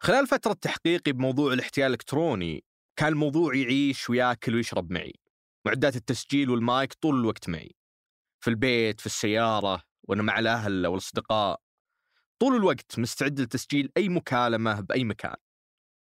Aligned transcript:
خلال 0.00 0.26
فترة 0.26 0.52
تحقيقي 0.52 1.12
بموضوع 1.12 1.52
الاحتيال 1.52 1.86
الإلكتروني 1.86 2.64
كان 2.96 3.08
الموضوع 3.08 3.54
يعيش 3.54 4.10
وياكل 4.10 4.54
ويشرب 4.54 4.92
معي. 4.92 5.14
معدات 5.66 5.96
التسجيل 5.96 6.50
والمايك 6.50 6.94
طول 6.94 7.20
الوقت 7.20 7.48
معي. 7.48 7.76
في 8.40 8.50
البيت 8.50 9.00
في 9.00 9.06
السيارة 9.06 9.82
وأنا 10.08 10.22
مع 10.22 10.38
الأهل 10.38 10.84
أو 10.84 10.92
الأصدقاء. 10.92 11.60
طول 12.38 12.56
الوقت 12.56 12.98
مستعد 12.98 13.40
لتسجيل 13.40 13.92
أي 13.96 14.08
مكالمة 14.08 14.80
بأي 14.80 15.04
مكان. 15.04 15.36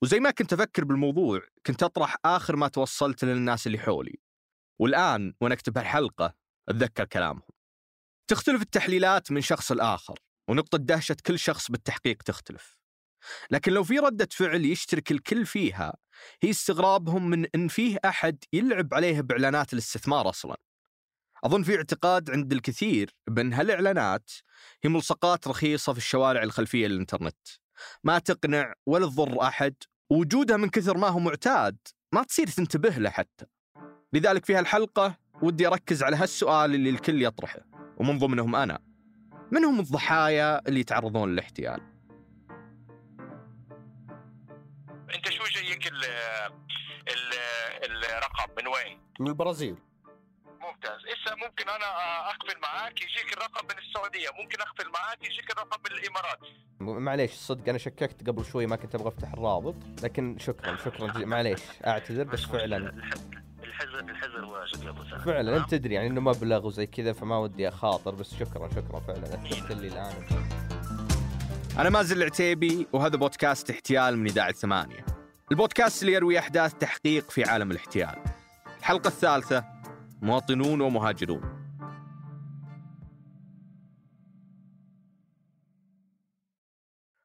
وزي 0.03 0.21
ما 0.21 0.31
كنت 0.31 0.53
أفكر 0.53 0.85
بالموضوع 0.85 1.43
كنت 1.67 1.83
أطرح 1.83 2.17
آخر 2.25 2.57
ما 2.57 2.69
توصلت 2.69 3.25
للناس 3.25 3.67
اللي 3.67 3.79
حولي. 3.79 4.19
والآن 4.81 5.35
وأنا 5.41 5.55
أكتب 5.55 5.79
هالحلقة 5.79 6.35
أتذكر 6.69 7.05
كلامهم. 7.05 7.49
تختلف 8.31 8.63
التحليلات 8.63 9.33
من 9.33 9.41
شخص 9.41 9.73
لآخر 9.73 10.19
ونقطة 10.49 10.79
دهشة 10.79 11.17
كل 11.27 11.39
شخص 11.39 11.71
بالتحقيق 11.71 12.23
تختلف. 12.23 12.84
لكن 13.51 13.73
لو 13.73 13.85
في 13.85 13.99
ردة 13.99 14.29
فعل 14.33 14.65
يشترك 14.65 15.13
الكل 15.13 15.47
فيها 15.47 15.97
هي 16.43 16.51
استغرابهم 16.51 17.31
من 17.31 17.47
إن 17.55 17.69
فيه 17.69 17.99
أحد 18.05 18.45
يلعب 18.53 18.95
عليه 18.95 19.21
بإعلانات 19.21 19.73
الاستثمار 19.73 20.29
أصلا. 20.29 20.57
أظن 21.45 21.63
في 21.63 21.77
اعتقاد 21.77 22.31
عند 22.31 22.53
الكثير 22.53 23.11
بأن 23.27 23.53
هالإعلانات 23.53 24.31
هي 24.85 24.91
ملصقات 24.91 25.49
رخيصة 25.49 25.93
في 25.93 25.99
الشوارع 25.99 26.43
الخلفية 26.43 26.87
للإنترنت. 26.87 27.37
ما 28.05 28.19
تقنع 28.19 28.73
ولا 28.87 29.07
تضر 29.07 29.43
أحد 29.43 29.75
ووجودها 30.11 30.57
من 30.57 30.69
كثر 30.69 30.99
ما 30.99 31.09
هو 31.09 31.19
معتاد 31.19 31.77
ما 32.13 32.23
تصير 32.23 32.47
تنتبه 32.47 32.91
له 32.91 33.11
حتى. 33.11 33.47
لذلك 34.13 34.45
في 34.45 34.55
هالحلقة 34.55 35.19
ودي 35.43 35.67
أركز 35.67 36.03
على 36.03 36.17
هالسؤال 36.17 36.75
اللي 36.75 36.91
الكل 36.91 37.23
يطرحه 37.23 37.61
ومن 37.97 38.19
ضمنهم 38.19 38.57
أنا. 38.57 38.79
من 39.53 39.65
هم 39.65 39.81
الضحايا 39.81 40.69
اللي 40.69 40.81
يتعرضون 40.81 41.33
للاحتيال؟ 41.33 41.94
جايك 45.85 45.93
ال 45.93 46.05
ال 47.85 48.05
الرقم 48.05 48.51
من 48.59 48.67
وين؟ 48.69 49.01
من 49.21 49.27
البرازيل. 49.27 49.77
ممتاز. 50.61 51.01
هسه 51.01 51.35
ممكن 51.37 51.69
أنا 51.69 51.87
أقفل 52.31 52.61
معاك 52.63 53.03
يجيك 53.03 53.33
الرقم 53.33 53.67
من 53.67 53.79
السعودية. 53.79 54.29
ممكن 54.43 54.61
أقفل 54.61 54.91
معاك 54.91 55.25
يجيك 55.25 55.51
الرقم 55.51 55.81
من 55.81 55.99
الإمارات. 55.99 56.39
معليش 56.81 57.31
صدق 57.33 57.69
أنا 57.69 57.79
شككت 57.79 58.29
قبل 58.29 58.45
شوي 58.45 58.67
ما 58.67 58.77
كنت 58.77 58.95
أبغى 58.95 59.09
أفتح 59.09 59.33
الرابط 59.33 59.75
لكن 60.03 60.39
شكرا 60.39 60.77
شكرا 60.77 61.07
جزيلا. 61.07 61.27
معليش 61.27 61.61
أعتذر 61.87 62.25
بس 62.25 62.45
فعلا. 62.45 62.77
الحذر 63.63 63.99
الحذر 63.99 64.45
واجد 64.45 64.83
يا 64.83 64.91
أبو 64.91 65.05
سعد. 65.05 65.21
فعلا 65.21 65.57
أنت 65.57 65.71
تدري 65.71 65.95
يعني 65.95 66.07
إنه 66.07 66.21
مبلغ 66.21 66.67
وزي 66.67 66.87
كذا 66.87 67.13
فما 67.13 67.39
ودي 67.39 67.69
أخاطر 67.69 68.15
بس 68.15 68.35
شكرا 68.35 68.69
شكرا 68.69 69.01
فعلا. 69.01 69.25
اثبت 69.25 69.73
لي 69.73 69.89
الآن. 69.89 70.27
أنا 71.79 71.91
مازن 71.91 72.17
العتيبي 72.17 72.87
وهذا 72.93 73.17
بودكاست 73.17 73.71
احتيال 73.71 74.19
من 74.19 74.27
إذاعة 74.27 74.53
ثمانية. 74.53 75.14
البودكاست 75.51 76.03
اللي 76.03 76.13
يروي 76.13 76.39
أحداث 76.39 76.75
تحقيق 76.75 77.31
في 77.31 77.45
عالم 77.45 77.71
الاحتيال. 77.71 78.25
الحلقة 78.79 79.09
الثالثة 79.09 79.65
مواطنون 80.23 80.81
ومهاجرون. 80.81 81.41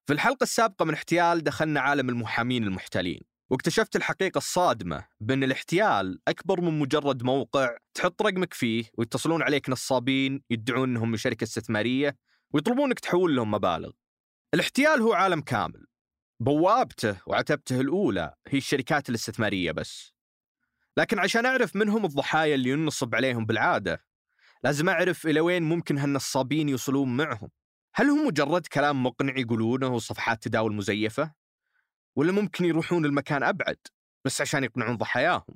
في 0.07 0.13
الحلقة 0.13 0.43
السابقة 0.43 0.85
من 0.85 0.93
احتيال 0.93 1.43
دخلنا 1.43 1.79
عالم 1.79 2.09
المحامين 2.09 2.63
المحتالين 2.63 3.21
واكتشفت 3.49 3.95
الحقيقة 3.95 4.37
الصادمة 4.37 5.05
بأن 5.19 5.43
الاحتيال 5.43 6.19
أكبر 6.27 6.61
من 6.61 6.79
مجرد 6.79 7.23
موقع 7.23 7.77
تحط 7.93 8.21
رقمك 8.21 8.53
فيه 8.53 8.85
ويتصلون 8.97 9.43
عليك 9.43 9.69
نصابين 9.69 10.41
يدعون 10.49 10.89
أنهم 10.89 11.11
من 11.11 11.17
شركة 11.17 11.43
استثمارية 11.43 12.17
ويطلبونك 12.53 12.99
تحول 12.99 13.35
لهم 13.35 13.51
مبالغ. 13.51 13.91
الاحتيال 14.53 15.01
هو 15.01 15.13
عالم 15.13 15.41
كامل 15.41 15.85
بوابته 16.39 17.17
وعتبته 17.25 17.81
الأولى 17.81 18.33
هي 18.47 18.57
الشركات 18.57 19.09
الاستثمارية 19.09 19.71
بس 19.71 20.13
لكن 20.97 21.19
عشان 21.19 21.45
أعرف 21.45 21.75
من 21.75 21.89
هم 21.89 22.05
الضحايا 22.05 22.55
اللي 22.55 22.69
ينصب 22.69 23.15
عليهم 23.15 23.45
بالعادة 23.45 24.05
لازم 24.63 24.89
أعرف 24.89 25.27
إلى 25.27 25.39
وين 25.39 25.63
ممكن 25.63 25.97
هالنصابين 25.97 26.69
يوصلون 26.69 27.17
معهم 27.17 27.49
هل 27.95 28.05
هو 28.05 28.15
مجرد 28.15 28.67
كلام 28.67 29.03
مقنع 29.03 29.37
يقولونه 29.37 29.87
وصفحات 29.87 30.43
تداول 30.43 30.73
مزيفة؟ 30.73 31.33
ولا 32.15 32.31
ممكن 32.31 32.65
يروحون 32.65 33.05
المكان 33.05 33.43
أبعد 33.43 33.77
بس 34.25 34.41
عشان 34.41 34.63
يقنعون 34.63 34.97
ضحاياهم؟ 34.97 35.55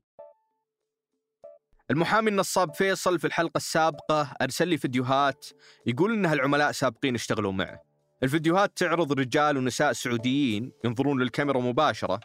المحامي 1.91 2.29
النصاب 2.29 2.73
فيصل 2.73 3.19
في 3.19 3.27
الحلقة 3.27 3.57
السابقة 3.57 4.33
أرسل 4.41 4.67
لي 4.67 4.77
فيديوهات 4.77 5.45
يقول 5.85 6.13
إن 6.13 6.25
هالعملاء 6.25 6.71
سابقين 6.71 7.15
اشتغلوا 7.15 7.51
معه 7.51 7.92
الفيديوهات 8.23 8.77
تعرض 8.77 9.11
رجال 9.11 9.57
ونساء 9.57 9.93
سعوديين 9.93 10.71
ينظرون 10.85 11.21
للكاميرا 11.21 11.59
مباشرة 11.59 12.19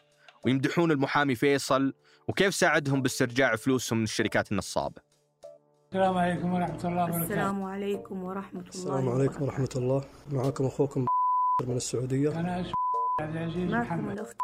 ويمدحون 0.45 0.91
المحامي 0.91 1.35
فيصل 1.35 1.95
وكيف 2.29 2.55
ساعدهم 2.55 3.03
باسترجاع 3.03 3.57
فلوسهم 3.57 3.99
من 3.99 4.05
الشركات 4.05 4.53
النصابة. 4.53 5.03
السلام 5.93 6.19
عليكم 6.19 6.55
ورحمة 6.55 6.85
الله 6.85 7.05
وبركاته. 7.05 7.23
السلام 7.23 7.63
عليكم 7.63 8.23
ورحمة 8.23 8.61
الله 8.61 8.69
السلام 8.69 9.09
عليكم 9.09 9.43
ورحمة 9.45 9.69
الله. 9.77 10.05
معكم 10.31 10.67
أخوكم 10.67 11.07
من 11.67 11.77
السعودية. 11.77 12.41
أنا 12.41 12.61
اسمي 12.61 12.73
عبد 13.21 13.37
العزيز 13.37 13.71
معكم 13.71 13.87
محمد. 13.87 14.19
الأخت 14.19 14.37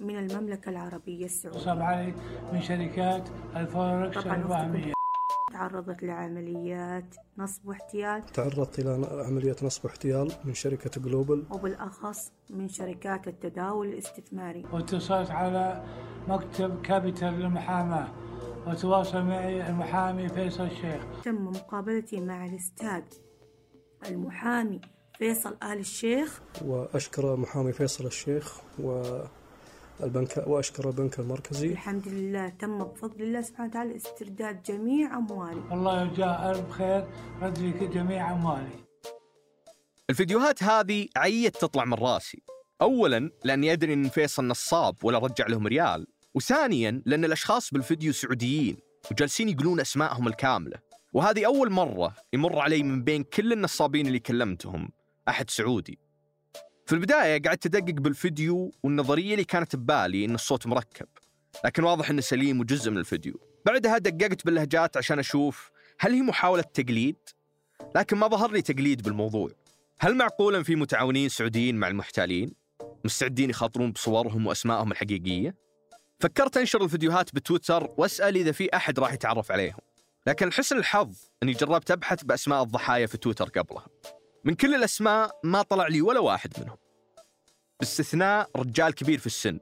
من 0.00 0.18
المملكة 0.18 0.68
العربية 0.68 1.24
السعودية. 1.24 1.60
نصب 1.60 1.80
علي 1.80 2.14
من 2.52 2.62
شركات 2.62 3.28
الفوركس 3.56 4.18
طبعاً 4.18 4.36
الوهمية. 4.36 4.94
تعرضت 5.54 6.02
لعمليات 6.02 7.14
نصب 7.38 7.68
واحتيال. 7.68 8.26
تعرضت 8.26 8.78
إلى 8.78 9.06
عملية 9.26 9.56
نصب 9.62 9.84
واحتيال 9.84 10.32
من 10.44 10.54
شركة 10.54 11.00
جلوبل. 11.00 11.44
وبالأخص 11.50 12.32
من 12.50 12.68
شركات 12.68 13.28
التداول 13.28 13.88
الاستثماري. 13.88 14.64
واتصلت 14.72 15.30
على 15.30 15.84
مكتب 16.28 16.82
كابيتال 16.82 17.32
للمحاماة 17.40 18.08
وتواصل 18.66 19.22
معي 19.22 19.68
المحامي 19.68 20.28
فيصل 20.28 20.64
الشيخ. 20.64 21.02
تم 21.24 21.44
مقابلتي 21.44 22.20
مع 22.20 22.46
الأستاذ 22.46 23.02
المحامي 24.06 24.80
فيصل 25.18 25.56
آل 25.62 25.78
الشيخ. 25.78 26.40
وأشكر 26.64 27.36
محامي 27.36 27.72
فيصل 27.72 28.06
الشيخ 28.06 28.60
والبنك 30.00 30.44
وأشكر 30.46 30.88
البنك 30.88 31.18
المركزي. 31.18 31.72
الحمد 31.72 32.08
لله 32.08 32.48
تم 32.48 32.84
بفضل 32.84 33.22
الله 33.22 33.40
سبحانه 33.40 33.70
وتعالى 33.70 33.96
استرداد 33.96 34.62
جميع 34.62 35.16
أموالي. 35.16 35.60
والله 35.70 36.02
يجزاه 36.02 36.50
ألف 36.50 36.70
خير 36.70 37.06
رد 37.42 37.58
لي 37.58 37.70
جميع 37.88 38.32
أموالي. 38.32 38.84
الفيديوهات 40.10 40.62
هذه 40.62 41.08
عيت 41.16 41.56
تطلع 41.56 41.84
من 41.84 41.94
راسي. 41.94 42.42
اولا 42.82 43.30
لاني 43.44 43.72
ادري 43.72 43.92
إن 43.94 44.08
فيصل 44.08 44.44
نصاب 44.44 44.96
ولا 45.02 45.18
رجع 45.18 45.46
لهم 45.46 45.66
ريال. 45.66 46.06
وثانيا 46.34 47.02
لأن 47.06 47.24
الأشخاص 47.24 47.70
بالفيديو 47.70 48.12
سعوديين 48.12 48.76
وجالسين 49.10 49.48
يقولون 49.48 49.80
أسمائهم 49.80 50.28
الكاملة. 50.28 50.78
وهذه 51.12 51.46
أول 51.46 51.70
مرة 51.70 52.14
يمر 52.32 52.58
علي 52.58 52.82
من 52.82 53.04
بين 53.04 53.22
كل 53.22 53.52
النصابين 53.52 54.06
اللي 54.06 54.18
كلمتهم. 54.18 54.88
أحد 55.28 55.50
سعودي. 55.50 55.98
في 56.86 56.92
البداية 56.92 57.42
قعدت 57.42 57.66
أدقق 57.66 57.94
بالفيديو 58.00 58.72
والنظرية 58.82 59.32
اللي 59.32 59.44
كانت 59.44 59.76
ببالي 59.76 60.24
إن 60.24 60.34
الصوت 60.34 60.66
مركب 60.66 61.06
لكن 61.64 61.84
واضح 61.84 62.10
إنه 62.10 62.20
سليم 62.20 62.60
وجزء 62.60 62.90
من 62.90 62.98
الفيديو. 62.98 63.40
بعدها 63.66 63.98
دققت 63.98 64.44
باللهجات 64.44 64.96
عشان 64.96 65.18
أشوف 65.18 65.70
هل 66.00 66.12
هي 66.12 66.22
محاولة 66.22 66.62
تقليد 66.62 67.16
لكن 67.96 68.16
ما 68.16 68.28
ظهر 68.28 68.50
لي 68.52 68.62
تقليد 68.62 69.02
بالموضوع. 69.02 69.50
هل 70.00 70.16
معقولا 70.16 70.62
في 70.62 70.76
متعاونين 70.76 71.28
سعوديين 71.28 71.76
مع 71.76 71.88
المحتالين؟ 71.88 72.52
مستعدين 73.04 73.50
يخاطرون 73.50 73.92
بصورهم 73.92 74.46
وأسمائهم 74.46 74.92
الحقيقية؟ 74.92 75.54
فكرت 76.20 76.56
أنشر 76.56 76.84
الفيديوهات 76.84 77.34
بتويتر 77.34 77.94
وأسأل 77.98 78.36
إذا 78.36 78.52
في 78.52 78.76
أحد 78.76 78.98
راح 78.98 79.12
يتعرف 79.12 79.52
عليهم. 79.52 79.80
لكن 80.26 80.48
لحسن 80.48 80.76
الحظ 80.76 81.16
إني 81.42 81.52
جربت 81.52 81.90
أبحث 81.90 82.24
بأسماء 82.24 82.62
الضحايا 82.62 83.06
في 83.06 83.16
تويتر 83.18 83.48
قبلها. 83.48 83.86
من 84.44 84.54
كل 84.54 84.74
الأسماء 84.74 85.40
ما 85.44 85.62
طلع 85.62 85.86
لي 85.86 86.02
ولا 86.02 86.20
واحد 86.20 86.52
منهم. 86.60 86.76
باستثناء 87.80 88.50
رجال 88.56 88.94
كبير 88.94 89.18
في 89.18 89.26
السن. 89.26 89.60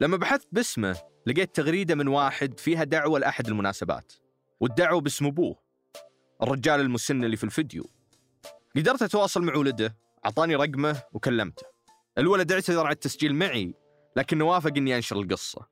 لما 0.00 0.16
بحثت 0.16 0.48
باسمه 0.52 0.96
لقيت 1.26 1.56
تغريدة 1.56 1.94
من 1.94 2.08
واحد 2.08 2.60
فيها 2.60 2.84
دعوة 2.84 3.18
لأحد 3.18 3.48
المناسبات 3.48 4.12
والدعوة 4.60 5.00
باسم 5.00 5.26
أبوه 5.26 5.56
الرجال 6.42 6.80
المسن 6.80 7.24
اللي 7.24 7.36
في 7.36 7.44
الفيديو. 7.44 7.90
قدرت 8.76 9.02
أتواصل 9.02 9.42
مع 9.42 9.56
ولده 9.56 9.96
أعطاني 10.24 10.54
رقمه 10.54 11.02
وكلمته. 11.12 11.66
الولد 12.18 12.52
اعتذر 12.52 12.86
عن 12.86 12.92
التسجيل 12.92 13.34
معي 13.34 13.74
لكنه 14.16 14.44
وافق 14.44 14.72
إني 14.76 14.96
أنشر 14.96 15.20
القصة. 15.20 15.66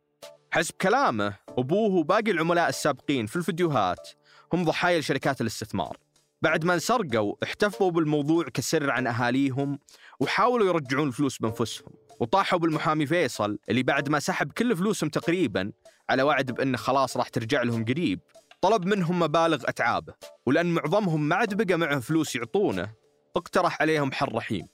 حسب 0.50 0.75
كلامه 0.81 1.35
أبوه 1.49 1.94
وباقي 1.94 2.31
العملاء 2.31 2.69
السابقين 2.69 3.26
في 3.26 3.37
الفيديوهات 3.37 4.08
هم 4.53 4.65
ضحايا 4.65 5.00
لشركات 5.00 5.41
الاستثمار. 5.41 5.97
بعد 6.43 6.65
ما 6.65 6.75
انسرقوا 6.75 7.35
احتفظوا 7.43 7.91
بالموضوع 7.91 8.44
كسر 8.44 8.91
عن 8.91 9.06
أهاليهم 9.06 9.79
وحاولوا 10.21 10.67
يرجعون 10.67 11.09
الفلوس 11.09 11.39
بأنفسهم 11.39 11.89
وطاحوا 12.21 12.59
بالمحامي 12.59 13.06
فيصل 13.06 13.59
اللي 13.69 13.83
بعد 13.83 14.09
ما 14.09 14.19
سحب 14.21 14.53
كل 14.53 14.77
فلوسهم 14.77 15.11
تقريبا 15.11 15.73
على 16.11 16.23
وعد 16.23 16.53
بأنه 16.53 16.77
خلاص 16.77 17.17
راح 17.17 17.29
ترجع 17.29 17.62
لهم 17.62 17.85
قريب 17.85 18.21
طلب 18.61 18.87
منهم 18.87 19.19
مبالغ 19.19 19.62
أتعابه. 19.69 20.15
ولأن 20.47 20.67
معظمهم 20.75 21.29
ما 21.29 21.37
عاد 21.37 21.62
بقى 21.62 21.79
معه 21.79 22.00
فلوس 22.00 22.37
يعطونه 22.37 22.94
اقترح 23.37 23.83
عليهم 23.83 24.12
حل 24.12 24.35
رحيم. 24.35 24.67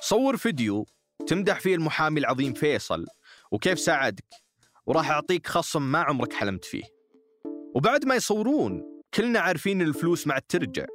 صور 0.00 0.36
فيديو 0.36 0.86
تمدح 1.26 1.60
فيه 1.60 1.74
المحامي 1.74 2.20
العظيم 2.20 2.52
فيصل 2.52 3.06
وكيف 3.50 3.78
ساعدك 3.78 4.24
وراح 4.86 5.10
أعطيك 5.10 5.46
خصم 5.46 5.92
ما 5.92 5.98
عمرك 5.98 6.32
حلمت 6.32 6.64
فيه. 6.64 6.84
وبعد 7.74 8.04
ما 8.04 8.14
يصورون 8.14 9.02
كلنا 9.14 9.40
عارفين 9.40 9.82
الفلوس 9.82 10.26
ما 10.26 10.34
عاد 10.34 10.42
ترجع. 10.42 10.86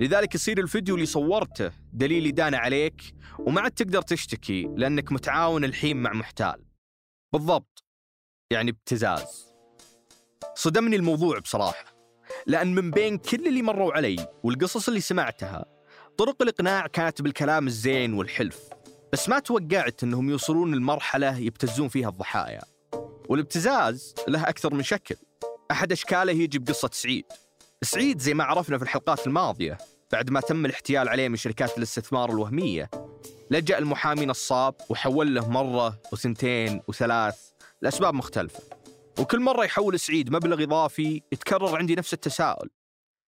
لذلك 0.00 0.34
يصير 0.34 0.58
الفيديو 0.58 0.94
اللي 0.94 1.06
صورته 1.06 1.70
دليل 1.92 2.26
إدانة 2.26 2.58
عليك 2.58 3.02
وما 3.38 3.60
عاد 3.60 3.70
تقدر 3.70 4.02
تشتكي 4.02 4.62
لأنك 4.76 5.12
متعاون 5.12 5.64
الحين 5.64 5.96
مع 5.96 6.12
محتال. 6.12 6.64
بالضبط. 7.32 7.84
يعني 8.52 8.70
ابتزاز. 8.70 9.54
صدمني 10.54 10.96
الموضوع 10.96 11.38
بصراحة. 11.38 11.84
لأن 12.46 12.74
من 12.74 12.90
بين 12.90 13.18
كل 13.18 13.46
اللي 13.46 13.62
مروا 13.62 13.92
علي 13.92 14.28
والقصص 14.42 14.88
اللي 14.88 15.00
سمعتها 15.00 15.64
طرق 16.18 16.42
الإقناع 16.42 16.86
كانت 16.86 17.22
بالكلام 17.22 17.66
الزين 17.66 18.12
والحلف. 18.12 18.68
بس 19.12 19.28
ما 19.28 19.38
توقعت 19.38 20.02
أنهم 20.02 20.30
يوصلون 20.30 20.74
لمرحلة 20.74 21.38
يبتزون 21.38 21.88
فيها 21.88 22.08
الضحايا. 22.08 22.62
والابتزاز 23.28 24.14
له 24.28 24.48
أكثر 24.48 24.74
من 24.74 24.82
شكل. 24.82 25.16
أحد 25.70 25.92
أشكاله 25.92 26.32
يجي 26.32 26.58
بقصة 26.58 26.90
سعيد. 26.92 27.24
سعيد 27.82 28.18
زي 28.18 28.34
ما 28.34 28.44
عرفنا 28.44 28.78
في 28.78 28.84
الحلقات 28.84 29.26
الماضية 29.26 29.78
بعد 30.12 30.30
ما 30.30 30.40
تم 30.40 30.66
الاحتيال 30.66 31.08
عليه 31.08 31.28
من 31.28 31.36
شركات 31.36 31.78
الاستثمار 31.78 32.30
الوهمية. 32.30 32.90
لجأ 33.50 33.78
المحامي 33.78 34.26
نصاب 34.26 34.74
وحول 34.88 35.34
له 35.34 35.48
مرة 35.50 36.02
وسنتين 36.12 36.82
وثلاث 36.88 37.50
لأسباب 37.82 38.14
مختلفة. 38.14 38.60
وكل 39.18 39.40
مرة 39.40 39.64
يحول 39.64 40.00
سعيد 40.00 40.30
مبلغ 40.30 40.62
إضافي 40.62 41.22
يتكرر 41.32 41.76
عندي 41.76 41.94
نفس 41.94 42.14
التساؤل. 42.14 42.70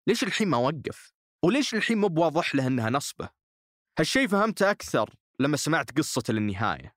ليش 0.07 0.23
الحين 0.25 0.49
ما 0.49 0.57
وقف؟ 0.57 1.13
وليش 1.45 1.75
الحين 1.75 1.99
مو 1.99 2.09
بواضح 2.09 2.55
له 2.55 2.67
أنها 2.67 2.91
نصبة؟ 2.91 3.29
هالشيء 3.99 4.29
فهمته 4.29 4.71
أكثر 4.71 5.15
لما 5.41 5.57
سمعت 5.57 5.99
قصته 5.99 6.33
للنهاية. 6.33 6.95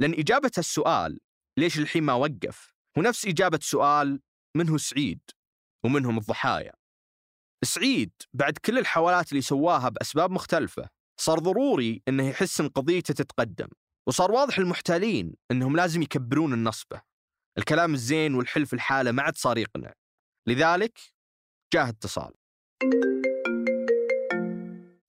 لأن 0.00 0.12
إجابة 0.12 0.52
السؤال 0.58 1.20
ليش 1.58 1.78
الحين 1.78 2.02
ما 2.02 2.12
وقف 2.12 2.74
هو 2.98 3.02
نفس 3.02 3.26
إجابة 3.26 3.58
سؤال 3.62 4.20
من 4.56 4.68
هو 4.68 4.78
سعيد 4.78 5.20
ومنهم 5.84 6.18
الضحايا. 6.18 6.83
سعيد 7.64 8.12
بعد 8.32 8.58
كل 8.58 8.78
الحوالات 8.78 9.32
اللي 9.32 9.42
سواها 9.42 9.88
بأسباب 9.88 10.30
مختلفة. 10.30 10.88
صار 11.20 11.38
ضروري 11.38 12.02
أنه 12.08 12.28
يحس 12.28 12.60
أن 12.60 12.68
قضيته 12.68 13.14
تتقدم 13.14 13.68
وصار 14.06 14.32
واضح 14.32 14.58
للمحتالين 14.58 15.34
أنهم 15.50 15.76
لازم 15.76 16.02
يكبرون 16.02 16.52
النصبة. 16.52 17.02
الكلام 17.58 17.94
الزين 17.94 18.34
والحلف 18.34 18.74
الحالة 18.74 19.12
ما 19.12 19.22
عاد 19.22 19.36
صار 19.36 19.58
يقنع. 19.58 19.92
لذلك 20.46 20.98
جاء 21.74 21.88
اتصال. 21.88 22.34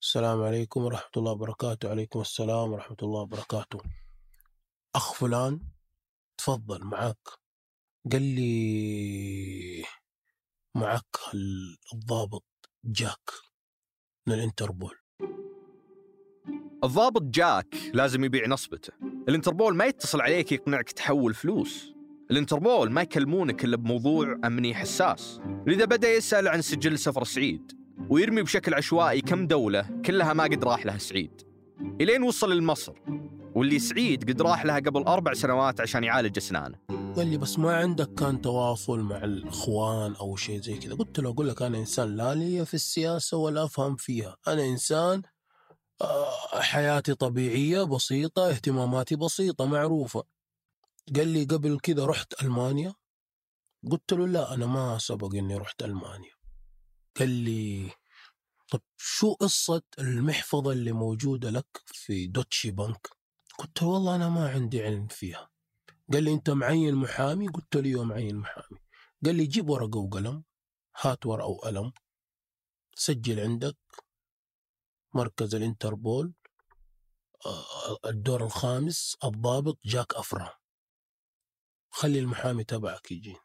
السلام 0.02 0.42
عليكم 0.42 0.84
ورحمة 0.84 1.10
الله 1.16 1.32
وبركاته. 1.32 1.90
عليكم 1.90 2.20
السلام 2.20 2.72
ورحمة 2.72 2.96
الله 3.02 3.20
وبركاته. 3.20 3.80
أخ 4.96 5.14
فلان 5.14 5.60
تفضل 6.38 6.84
معك 6.84 7.28
قال 8.12 8.22
لي 8.22 9.84
معك 10.76 11.16
الضابط 11.94 12.44
جاك 12.84 13.30
من 14.26 14.34
الانتربول. 14.34 14.94
الضابط 16.84 17.22
جاك 17.22 17.74
لازم 17.94 18.24
يبيع 18.24 18.46
نصبته. 18.46 18.92
الانتربول 19.28 19.76
ما 19.76 19.84
يتصل 19.84 20.20
عليك 20.20 20.52
يقنعك 20.52 20.92
تحول 20.92 21.34
فلوس. 21.34 21.92
الانتربول 22.30 22.90
ما 22.90 23.02
يكلمونك 23.02 23.64
إلا 23.64 23.76
بموضوع 23.76 24.38
أمني 24.44 24.74
حساس. 24.74 25.40
لذا 25.66 25.84
بدأ 25.84 26.14
يسأل 26.14 26.48
عن 26.48 26.62
سجل 26.62 26.98
سفر 26.98 27.24
سعيد 27.24 27.72
ويرمي 28.10 28.42
بشكل 28.42 28.74
عشوائي 28.74 29.20
كم 29.20 29.46
دولة 29.46 30.00
كلها 30.04 30.32
ما 30.32 30.44
قد 30.44 30.64
راح 30.64 30.86
لها 30.86 30.98
سعيد. 30.98 31.42
إلين 32.00 32.22
وصل 32.22 32.58
لمصر 32.58 32.94
واللي 33.54 33.78
سعيد 33.78 34.30
قد 34.30 34.42
راح 34.42 34.64
لها 34.64 34.76
قبل 34.76 35.02
أربع 35.02 35.34
سنوات 35.34 35.80
عشان 35.80 36.04
يعالج 36.04 36.36
أسنانه. 36.36 37.05
قال 37.16 37.26
لي 37.30 37.36
بس 37.38 37.58
ما 37.58 37.76
عندك 37.76 38.14
كان 38.14 38.40
تواصل 38.42 39.00
مع 39.00 39.24
الإخوان 39.24 40.14
أو 40.16 40.36
شيء 40.36 40.60
زي 40.60 40.78
كذا. 40.78 40.94
قلت 40.94 41.20
له 41.20 41.30
أقول 41.30 41.48
لك 41.48 41.62
أنا 41.62 41.78
إنسان 41.78 42.16
لا 42.16 42.34
لي 42.34 42.66
في 42.66 42.74
السياسة 42.74 43.36
ولا 43.36 43.64
أفهم 43.64 43.96
فيها. 43.96 44.36
أنا 44.48 44.64
إنسان 44.64 45.22
آه، 46.00 46.60
حياتي 46.60 47.14
طبيعية 47.14 47.82
بسيطة 47.82 48.50
اهتماماتي 48.50 49.16
بسيطة 49.16 49.66
معروفة. 49.66 50.24
قال 51.16 51.28
لي 51.28 51.44
قبل 51.44 51.78
كذا 51.80 52.06
رحت 52.06 52.42
ألمانيا؟ 52.42 52.94
قلت 53.90 54.12
له 54.12 54.26
لا 54.28 54.54
أنا 54.54 54.66
ما 54.66 54.98
سبق 54.98 55.34
إني 55.34 55.56
رحت 55.56 55.82
ألمانيا. 55.82 56.32
قال 57.18 57.28
لي 57.28 57.90
طب 58.70 58.80
شو 58.96 59.32
قصة 59.32 59.82
المحفظة 59.98 60.72
اللي 60.72 60.92
موجودة 60.92 61.50
لك 61.50 61.82
في 61.86 62.26
دوتشي 62.26 62.70
بنك؟ 62.70 63.08
قلت 63.58 63.82
له 63.82 63.88
والله 63.88 64.14
أنا 64.16 64.28
ما 64.28 64.48
عندي 64.50 64.82
علم 64.82 65.06
فيها. 65.06 65.55
قال 66.12 66.24
لي 66.24 66.32
أنت 66.32 66.50
معين 66.50 66.94
محامي؟ 66.94 67.48
قلت 67.48 67.76
له 67.76 67.84
أيوة 67.84 68.04
معين 68.04 68.36
محامي. 68.36 68.78
قال 69.24 69.34
لي 69.34 69.46
جيب 69.46 69.68
ورقة 69.68 69.98
وقلم 69.98 70.44
هات 71.00 71.26
ورقة 71.26 71.46
وقلم 71.46 71.92
سجل 72.94 73.40
عندك 73.40 73.76
مركز 75.14 75.54
الانتربول 75.54 76.34
آه، 77.46 77.98
الدور 78.04 78.44
الخامس 78.44 79.16
الضابط 79.24 79.78
جاك 79.84 80.14
أفرا 80.14 80.54
خلي 81.90 82.18
المحامي 82.18 82.64
تبعك 82.64 83.12
يجي 83.12 83.36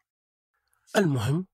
المهم 0.96 1.46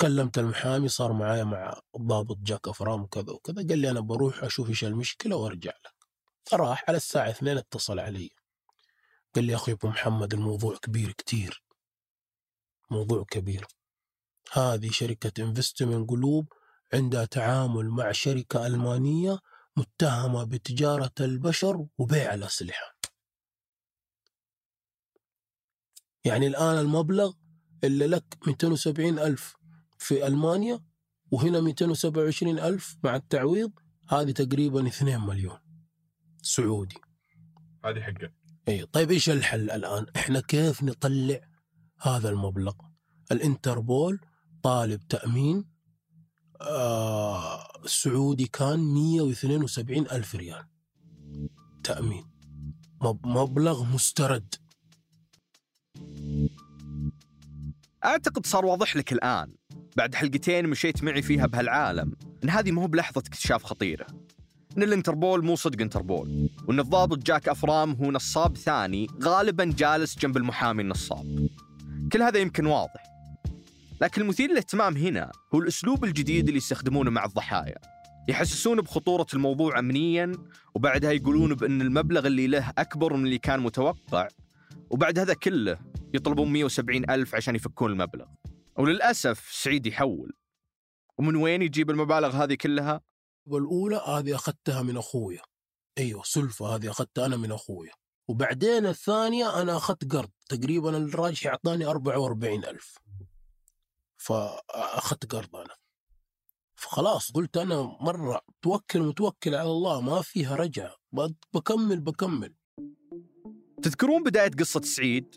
كلمت 0.00 0.38
المحامي 0.38 0.88
صار 0.88 1.12
معايا 1.12 1.44
مع 1.44 1.80
الضابط 1.96 2.36
جاك 2.38 2.68
أفرام 2.68 3.02
وكذا 3.02 3.32
وكذا. 3.32 3.68
قال 3.68 3.78
لي 3.78 3.90
أنا 3.90 4.00
بروح 4.00 4.44
أشوف 4.44 4.68
إيش 4.68 4.84
المشكلة 4.84 5.36
وأرجع 5.36 5.72
لك. 5.84 5.94
راح 6.54 6.84
على 6.88 6.96
الساعة 6.96 7.30
اثنين 7.30 7.58
اتصل 7.58 7.98
علي. 7.98 8.30
قال 9.34 9.44
لي 9.44 9.54
أخي 9.54 9.72
أبو 9.72 9.88
محمد 9.88 10.34
الموضوع 10.34 10.76
كبير 10.76 11.12
كتير. 11.12 11.64
موضوع 12.90 13.24
كبير. 13.24 13.66
هذه 14.52 14.90
شركة 14.90 15.42
انفستمنت 15.42 16.10
قلوب 16.10 16.52
عندها 16.94 17.24
تعامل 17.24 17.88
مع 17.88 18.12
شركة 18.12 18.66
ألمانية 18.66 19.38
متهمة 19.76 20.44
بتجارة 20.44 21.12
البشر 21.20 21.86
وبيع 21.98 22.34
الأسلحة. 22.34 22.96
يعني 26.24 26.46
الآن 26.46 26.78
المبلغ 26.78 27.32
اللي 27.84 28.06
لك 28.06 28.24
270 28.46 29.18
ألف 29.18 29.56
في 29.98 30.26
ألمانيا 30.26 30.80
وهنا 31.30 31.60
227 31.60 32.58
ألف 32.58 32.96
مع 33.04 33.16
التعويض 33.16 33.72
هذه 34.08 34.30
تقريبا 34.30 34.86
2 34.88 35.20
مليون 35.20 35.58
سعودي. 36.42 36.96
هذه 37.84 38.00
حقة. 38.00 38.41
إي 38.68 38.86
طيب 38.86 39.10
إيش 39.10 39.30
الحل 39.30 39.70
الآن؟ 39.70 40.06
إحنا 40.16 40.40
كيف 40.40 40.82
نطلع 40.82 41.40
هذا 42.00 42.28
المبلغ؟ 42.28 42.74
الإنتربول 43.32 44.20
طالب 44.62 45.08
تأمين 45.08 45.64
آه 46.60 47.66
سعودي 47.86 48.46
كان 48.46 48.78
172 48.80 50.06
ألف 50.10 50.34
ريال. 50.34 50.64
تأمين. 51.84 52.24
مب- 53.02 53.26
مبلغ 53.26 53.84
مسترد. 53.84 54.54
أعتقد 58.04 58.46
صار 58.46 58.64
واضح 58.66 58.96
لك 58.96 59.12
الآن. 59.12 59.54
بعد 59.96 60.14
حلقتين 60.14 60.66
مشيت 60.66 61.04
معي 61.04 61.22
فيها 61.22 61.46
بهالعالم. 61.46 62.12
إن 62.44 62.50
هذه 62.50 62.70
مو 62.72 62.86
بلحظة 62.86 63.18
اكتشاف 63.18 63.64
خطيرة. 63.64 64.06
إن 64.76 64.82
الانتربول 64.82 65.44
مو 65.44 65.56
صدق 65.56 65.80
انتربول 65.80 66.50
وإن 66.68 66.80
الضابط 66.80 67.18
جاك 67.18 67.48
أفرام 67.48 67.92
هو 67.92 68.10
نصاب 68.10 68.56
ثاني 68.56 69.06
غالبا 69.22 69.64
جالس 69.64 70.18
جنب 70.18 70.36
المحامي 70.36 70.82
النصاب. 70.82 71.48
كل 72.12 72.22
هذا 72.22 72.38
يمكن 72.38 72.66
واضح. 72.66 73.02
لكن 74.00 74.22
المثير 74.22 74.50
للاهتمام 74.50 74.96
هنا 74.96 75.32
هو 75.54 75.58
الأسلوب 75.58 76.04
الجديد 76.04 76.46
اللي 76.46 76.56
يستخدمونه 76.56 77.10
مع 77.10 77.24
الضحايا. 77.24 77.78
يحسسون 78.28 78.80
بخطورة 78.80 79.26
الموضوع 79.34 79.78
أمنيا 79.78 80.32
وبعدها 80.74 81.12
يقولون 81.12 81.54
بأن 81.54 81.82
المبلغ 81.82 82.26
اللي 82.26 82.46
له 82.46 82.72
أكبر 82.78 83.16
من 83.16 83.24
اللي 83.24 83.38
كان 83.38 83.60
متوقع 83.60 84.28
وبعد 84.90 85.18
هذا 85.18 85.34
كله 85.34 85.78
يطلبون 86.14 86.52
170 86.52 87.10
ألف 87.10 87.34
عشان 87.34 87.56
يفكون 87.56 87.90
المبلغ. 87.92 88.26
وللأسف 88.78 89.48
سعيد 89.52 89.86
يحول. 89.86 90.32
ومن 91.18 91.36
وين 91.36 91.62
يجيب 91.62 91.90
المبالغ 91.90 92.44
هذه 92.44 92.54
كلها؟ 92.54 93.00
والأولى 93.46 93.96
هذه 93.96 94.34
أخذتها 94.34 94.82
من 94.82 94.96
أخويا. 94.96 95.42
أيوة 95.98 96.22
سلفة 96.24 96.66
هذه 96.66 96.90
أخذتها 96.90 97.26
أنا 97.26 97.36
من 97.36 97.52
أخويا. 97.52 97.92
وبعدين 98.28 98.86
الثانية 98.86 99.62
أنا 99.62 99.76
أخذت 99.76 100.12
قرض 100.12 100.30
تقريبا 100.48 100.96
الراجح 100.96 101.46
أعطاني 101.46 101.84
44 101.86 102.64
ألف. 102.64 102.98
فأخذت 104.16 105.32
قرض 105.34 105.56
أنا. 105.56 105.74
فخلاص 106.74 107.32
قلت 107.32 107.56
أنا 107.56 107.82
مرة 108.00 108.40
توكل 108.62 109.00
متوكل 109.02 109.54
على 109.54 109.70
الله 109.70 110.00
ما 110.00 110.22
فيها 110.22 110.56
رجعة 110.56 110.94
ب- 111.12 111.32
بكمل 111.54 112.00
بكمل. 112.00 112.54
تذكرون 113.82 114.22
بداية 114.22 114.50
قصة 114.50 114.80
سعيد؟ 114.80 115.36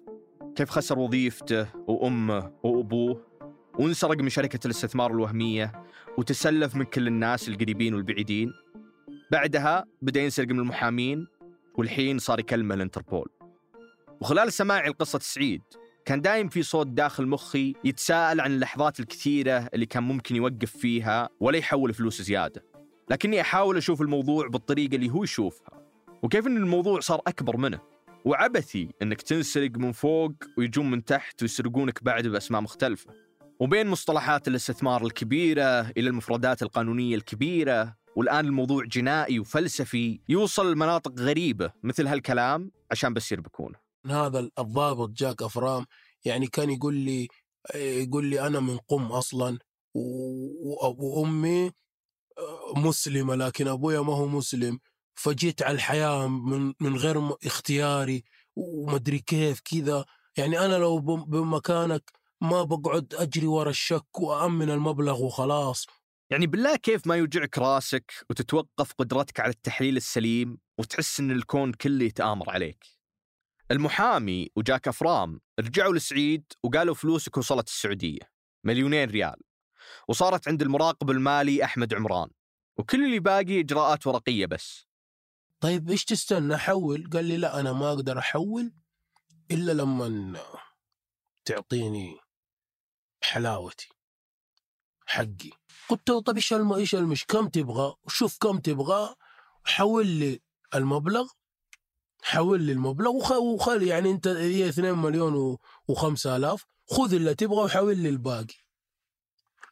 كيف 0.56 0.70
خسر 0.70 1.00
وظيفته 1.00 1.76
وأمه 1.90 2.60
وأبوه؟ 2.64 3.35
وانسرق 3.80 4.18
من 4.18 4.30
شركة 4.30 4.60
الاستثمار 4.66 5.12
الوهمية 5.12 5.84
وتسلف 6.18 6.76
من 6.76 6.86
كل 6.86 7.08
الناس 7.08 7.50
القريبين 7.50 7.94
والبعيدين. 7.94 8.54
بعدها 9.32 9.86
بدأ 10.02 10.22
ينسرق 10.22 10.48
من 10.48 10.60
المحامين 10.60 11.28
والحين 11.78 12.20
صار 12.20 12.40
يكلمه 12.40 12.76
الانتربول. 12.76 13.30
وخلال 14.22 14.54
سماعي 14.54 14.90
لقصة 14.90 15.20
سعيد 15.20 15.62
كان 16.06 16.22
دايم 16.22 16.50
في 16.50 16.64
صوت 16.64 16.88
داخل 16.88 17.28
مخي 17.28 17.74
يتساءل 17.84 18.42
عن 18.42 18.52
اللحظات 18.52 19.00
الكثيرة 19.00 19.70
اللي 19.74 19.86
كان 19.86 20.04
ممكن 20.04 20.36
يوقف 20.36 20.78
فيها 20.78 21.30
ولا 21.40 21.58
يحول 21.58 21.94
فلوس 21.94 22.22
زيادة. 22.22 22.64
لكني 23.12 23.42
أحاول 23.42 23.78
أشوف 23.78 24.02
الموضوع 24.02 24.48
بالطريقة 24.48 24.96
اللي 24.96 25.10
هو 25.10 25.24
يشوفها 25.24 25.70
وكيف 26.24 26.48
أن 26.48 26.58
الموضوع 26.58 27.00
صار 27.00 27.22
أكبر 27.28 27.58
منه. 27.58 27.80
وعبثي 28.26 28.90
أنك 29.02 29.22
تنسرق 29.22 29.72
من 29.78 29.92
فوق 29.92 30.32
ويجون 30.58 30.92
من 30.92 31.06
تحت 31.06 31.42
ويسرقونك 31.42 32.04
بعد 32.04 32.28
بأسماء 32.28 32.62
مختلفة. 32.62 33.25
وبين 33.60 33.88
مصطلحات 33.88 34.48
الاستثمار 34.48 35.06
الكبيرة 35.06 35.82
إلى 35.82 36.10
المفردات 36.10 36.62
القانونية 36.64 37.16
الكبيرة 37.16 37.96
والآن 38.16 38.46
الموضوع 38.46 38.84
جنائي 38.86 39.40
وفلسفي 39.40 40.20
يوصل 40.30 40.72
لمناطق 40.72 41.20
غريبة 41.20 41.72
مثل 41.84 42.08
هالكلام 42.08 42.72
عشان 42.92 43.14
بس 43.14 43.32
يربكونه 43.32 43.76
هذا 44.06 44.50
الضابط 44.60 45.10
جاك 45.10 45.42
أفرام 45.42 45.86
يعني 46.26 46.48
كان 46.48 46.70
يقول 46.70 46.94
لي 46.96 47.28
يقول 47.76 48.26
لي 48.26 48.48
أنا 48.48 48.60
من 48.60 48.78
قم 48.78 49.06
أصلا 49.06 49.60
و- 49.94 50.70
و- 50.70 50.96
وأمي 51.00 51.72
مسلمة 52.76 53.36
لكن 53.36 53.68
أبويا 53.68 54.00
ما 54.02 54.14
هو 54.14 54.28
مسلم. 54.28 54.80
فجيت 55.16 55.64
على 55.64 55.76
الحياة 55.76 56.28
من 56.28 56.74
من 56.80 56.96
غير 56.98 57.36
اختياري 57.46 58.24
ومدري 58.56 59.20
كيف 59.20 59.60
كذا. 59.60 60.06
يعني 60.38 60.60
أنا 60.60 60.76
لو 60.76 61.00
بم- 61.00 61.26
بمكانك 61.26 62.12
ما 62.42 62.64
بقعد 62.64 63.14
أجري 63.14 63.48
ورا 63.48 63.70
الشك 63.70 64.20
وامن 64.20 64.70
المبلغ 64.70 65.24
وخلاص. 65.24 65.86
يعني 66.30 66.48
بالله 66.48 66.76
كيف 66.76 67.08
ما 67.08 67.16
يوجعك 67.16 67.58
راسك 67.58 68.14
وتتوقف 68.30 68.94
قدرتك 68.94 69.40
على 69.40 69.50
التحليل 69.50 69.98
السليم 69.98 70.58
وتحس 70.80 71.20
إن 71.20 71.32
الكون 71.32 71.74
كله 71.74 72.06
يتآمر 72.06 72.50
عليك؟ 72.50 72.86
المحامي 73.72 74.50
وجاك 74.56 74.88
أفرام 74.88 75.40
رجعوا 75.60 75.94
لسعيد 75.94 76.54
وقالوا 76.64 76.96
فلوسك 76.96 77.38
وصلت 77.38 77.68
السعودية 77.68 78.20
مليونين 78.64 79.10
ريال. 79.10 79.42
وصارت 80.08 80.48
عند 80.48 80.62
المراقب 80.62 81.12
المالي 81.12 81.64
أحمد 81.64 81.94
عمران 81.94 82.30
وكل 82.78 83.06
اللي 83.06 83.20
باقي 83.20 83.60
إجراءات 83.60 84.08
ورقية 84.08 84.46
بس. 84.46 84.88
طيب 85.60 85.90
إيش 85.90 86.06
تستنى 86.06 86.56
أحول؟ 86.56 87.10
قال 87.14 87.26
لي 87.26 87.38
لا 87.38 87.60
أنا 87.60 87.74
ما 87.74 87.90
أقدر 87.90 88.20
أحول 88.20 88.74
إلا 89.52 89.72
لما 89.72 90.40
تعطيني 91.46 92.25
حلاوتي 93.26 93.90
حقي. 95.06 95.52
قلت 95.90 96.10
له 96.10 96.22
طيب 96.22 96.36
إيش. 96.36 96.54
إيش 96.54 96.96
المش 96.96 97.26
كم 97.26 97.48
تبغى؟ 97.48 97.96
وشوف 98.04 98.38
كم 98.38 98.60
تبغى 98.60 99.16
حول 99.64 100.08
لي 100.08 100.42
المبلغ 100.76 101.28
حول 102.22 102.62
لي 102.62 102.72
المبلغ 102.72 103.12
وخ... 103.12 103.32
وخل 103.32 103.84
يعني 103.84 104.12
أنت 104.12 104.28
هي 104.28 104.70
2 104.70 104.98
مليون 104.98 105.36
و... 105.36 105.60
و5000 105.92 106.62
خذ 106.90 107.14
اللي 107.14 107.36
تبغى 107.36 107.64
وحول 107.64 107.98
لي 107.98 108.10
الباقي. 108.10 108.56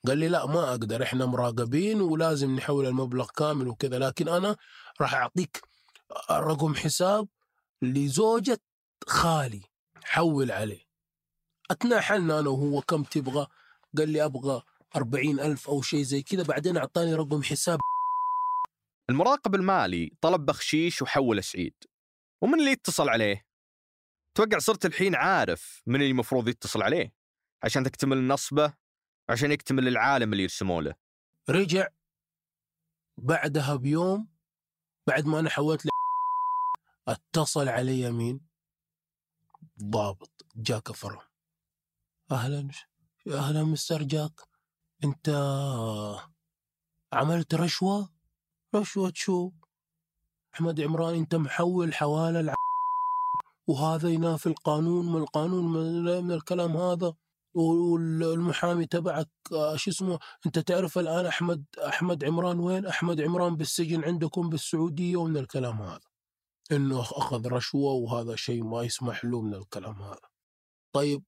قال 0.07 0.17
لي 0.17 0.27
لا 0.27 0.45
ما 0.45 0.69
أقدر 0.69 1.03
إحنا 1.03 1.25
مراقبين 1.25 2.01
ولازم 2.01 2.55
نحول 2.55 2.85
المبلغ 2.85 3.27
كامل 3.29 3.67
وكذا 3.67 3.99
لكن 3.99 4.29
أنا 4.29 4.55
راح 5.01 5.13
أعطيك 5.13 5.61
رقم 6.31 6.75
حساب 6.75 7.27
لزوجة 7.81 8.61
خالي 9.07 9.61
حول 10.03 10.51
عليه. 10.51 10.92
اتناحلنا 11.73 12.39
أنا 12.39 12.49
وهو 12.49 12.81
كم 12.81 13.03
تبغى؟ 13.03 13.47
قال 13.97 14.09
لي 14.09 14.25
أبغى 14.25 14.61
أربعين 14.95 15.39
ألف 15.39 15.67
أو 15.69 15.81
شيء 15.81 16.01
زي 16.01 16.21
كذا 16.21 16.43
بعدين 16.43 16.77
أعطاني 16.77 17.15
رقم 17.15 17.43
حساب. 17.43 17.79
المراقب 19.09 19.55
المالي 19.55 20.11
طلب 20.21 20.45
بخشيش 20.45 21.01
وحول 21.01 21.43
سعيد 21.43 21.73
ومن 22.41 22.59
اللي 22.59 22.71
يتصل 22.71 23.09
عليه؟ 23.09 23.45
توقع 24.35 24.59
صرت 24.59 24.85
الحين 24.85 25.15
عارف 25.15 25.81
من 25.85 25.95
اللي 25.95 26.11
المفروض 26.11 26.47
يتصل 26.47 26.81
عليه. 26.81 27.13
عشان 27.63 27.83
تكتمل 27.83 28.17
النصبة 28.17 28.73
عشان 29.29 29.51
يكتمل 29.51 29.87
العالم 29.87 30.33
اللي 30.33 30.43
يرسموا 30.43 30.81
له. 30.81 30.95
رجع 31.49 31.87
بعدها 33.17 33.75
بيوم 33.75 34.27
بعد 35.07 35.25
ما 35.25 35.39
أنا 35.39 35.49
حولت 35.49 35.85
ل 35.85 35.89
اتصل 37.07 37.69
علي 37.69 38.11
مين 38.11 38.41
ضابط 39.83 40.45
جاك 40.55 40.91
فرم 40.91 41.32
أهلا 42.31 42.67
أهلا 43.27 43.63
مستر 43.63 44.03
جاك. 44.03 44.41
أنت 45.03 45.29
عملت 47.13 47.55
رشوة؟ 47.55 48.09
رشوة 48.75 49.11
شو؟ 49.15 49.51
أحمد 50.53 50.81
عمران 50.81 51.15
أنت 51.15 51.35
محول 51.35 51.93
حوالة 51.93 52.39
الع... 52.39 52.53
وهذا 53.67 54.09
ينافي 54.09 54.47
القانون 54.47 55.11
من 55.11 55.21
القانون 55.21 55.73
من, 56.25 56.31
الكلام 56.31 56.77
هذا. 56.77 57.13
والمحامي 57.53 58.85
تبعك 58.85 59.29
شو 59.75 59.91
اسمه 59.91 60.19
أنت 60.45 60.59
تعرف 60.59 60.97
الآن 60.97 61.25
أحمد 61.25 61.65
أحمد 61.87 62.23
عمران 62.23 62.59
وين؟ 62.59 62.85
أحمد 62.85 63.21
عمران 63.21 63.55
بالسجن 63.55 64.03
عندكم 64.03 64.49
بالسعودية 64.49 65.15
ومن 65.15 65.37
الكلام 65.37 65.81
هذا. 65.81 65.99
إنه 66.71 67.01
أخذ 67.01 67.47
رشوة 67.47 67.93
وهذا 67.93 68.35
شيء 68.35 68.63
ما 68.63 68.83
يسمح 68.83 69.25
له 69.25 69.41
من 69.41 69.53
الكلام 69.53 70.01
هذا. 70.01 70.27
طيب 70.93 71.23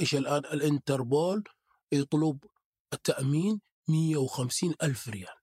إيش 0.00 0.14
الآن؟ 0.14 0.44
الإنتربول 0.44 1.44
يطلب 1.92 2.44
التأمين 2.92 3.60
150 3.88 4.74
ألف 4.82 5.08
ريال. 5.08 5.34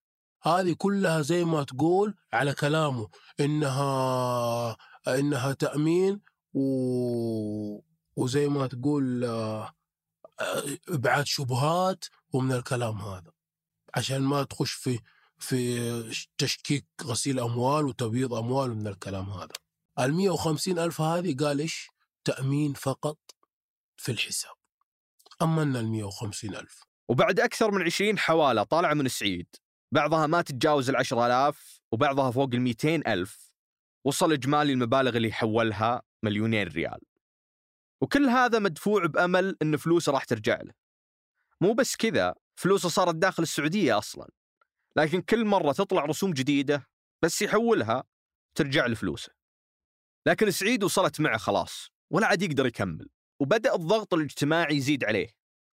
هذه 0.43 0.74
كلها 0.77 1.21
زي 1.21 1.45
ما 1.45 1.63
تقول 1.63 2.15
على 2.33 2.53
كلامه 2.53 3.09
إنها 3.39 4.77
إنها 5.07 5.53
تأمين 5.53 6.21
و... 6.53 6.62
وزي 8.15 8.47
ما 8.47 8.67
تقول 8.67 9.24
آه، 9.24 9.74
إبعاد 10.89 11.25
شبهات 11.25 12.05
ومن 12.33 12.51
الكلام 12.51 12.97
هذا. 12.97 13.31
عشان 13.95 14.21
ما 14.21 14.43
تخش 14.43 14.71
في 14.71 15.00
في 15.38 16.13
تشكيك 16.38 16.85
غسيل 17.03 17.39
أموال 17.39 17.85
وتبييض 17.85 18.33
أموال 18.33 18.75
من 18.75 18.88
الكلام 18.88 19.29
هذا. 19.29 19.53
ال 20.00 20.13
150 20.13 20.79
ألف 20.79 21.01
هذه 21.01 21.35
قال 21.35 21.59
إيش؟ 21.59 21.89
تأمين 22.25 22.74
فقط. 22.74 23.17
في 23.97 24.11
الحساب. 24.11 24.53
امنا 25.41 25.79
ال 25.79 25.87
150 25.87 26.55
ألف. 26.55 26.83
وبعد 27.09 27.39
أكثر 27.39 27.71
من 27.71 27.81
20 27.81 28.19
حوالة 28.19 28.63
طالعة 28.63 28.93
من 28.93 29.07
سعيد 29.07 29.47
بعضها 29.91 30.27
ما 30.27 30.41
تتجاوز 30.41 30.89
ال 30.89 30.95
10000 30.95 31.81
وبعضها 31.91 32.31
فوق 32.31 32.49
ال 32.53 32.61
200 32.61 32.95
ألف 32.95 33.53
وصل 34.05 34.31
إجمالي 34.33 34.73
المبالغ 34.73 35.17
اللي 35.17 35.31
حولها 35.31 36.01
مليونين 36.23 36.67
ريال. 36.67 36.99
وكل 38.01 38.25
هذا 38.29 38.59
مدفوع 38.59 39.05
بأمل 39.05 39.57
أن 39.61 39.77
فلوسه 39.77 40.11
راح 40.11 40.23
ترجع 40.23 40.61
له. 40.61 40.73
مو 41.61 41.73
بس 41.73 41.95
كذا 41.95 42.35
فلوسه 42.55 42.89
صارت 42.89 43.15
داخل 43.15 43.43
السعودية 43.43 43.97
أصلا. 43.97 44.29
لكن 44.97 45.21
كل 45.21 45.45
مرة 45.45 45.71
تطلع 45.71 46.05
رسوم 46.05 46.33
جديدة 46.33 46.87
بس 47.21 47.41
يحولها 47.41 48.03
ترجع 48.55 48.85
له 48.85 48.95
فلوسه 48.95 49.31
لكن 50.27 50.51
سعيد 50.51 50.83
وصلت 50.83 51.21
معه 51.21 51.37
خلاص 51.37 51.89
ولا 52.11 52.27
عاد 52.27 52.41
يقدر 52.41 52.65
يكمل. 52.65 53.09
وبدأ 53.39 53.75
الضغط 53.75 54.13
الاجتماعي 54.13 54.75
يزيد 54.75 55.04
عليه. 55.04 55.27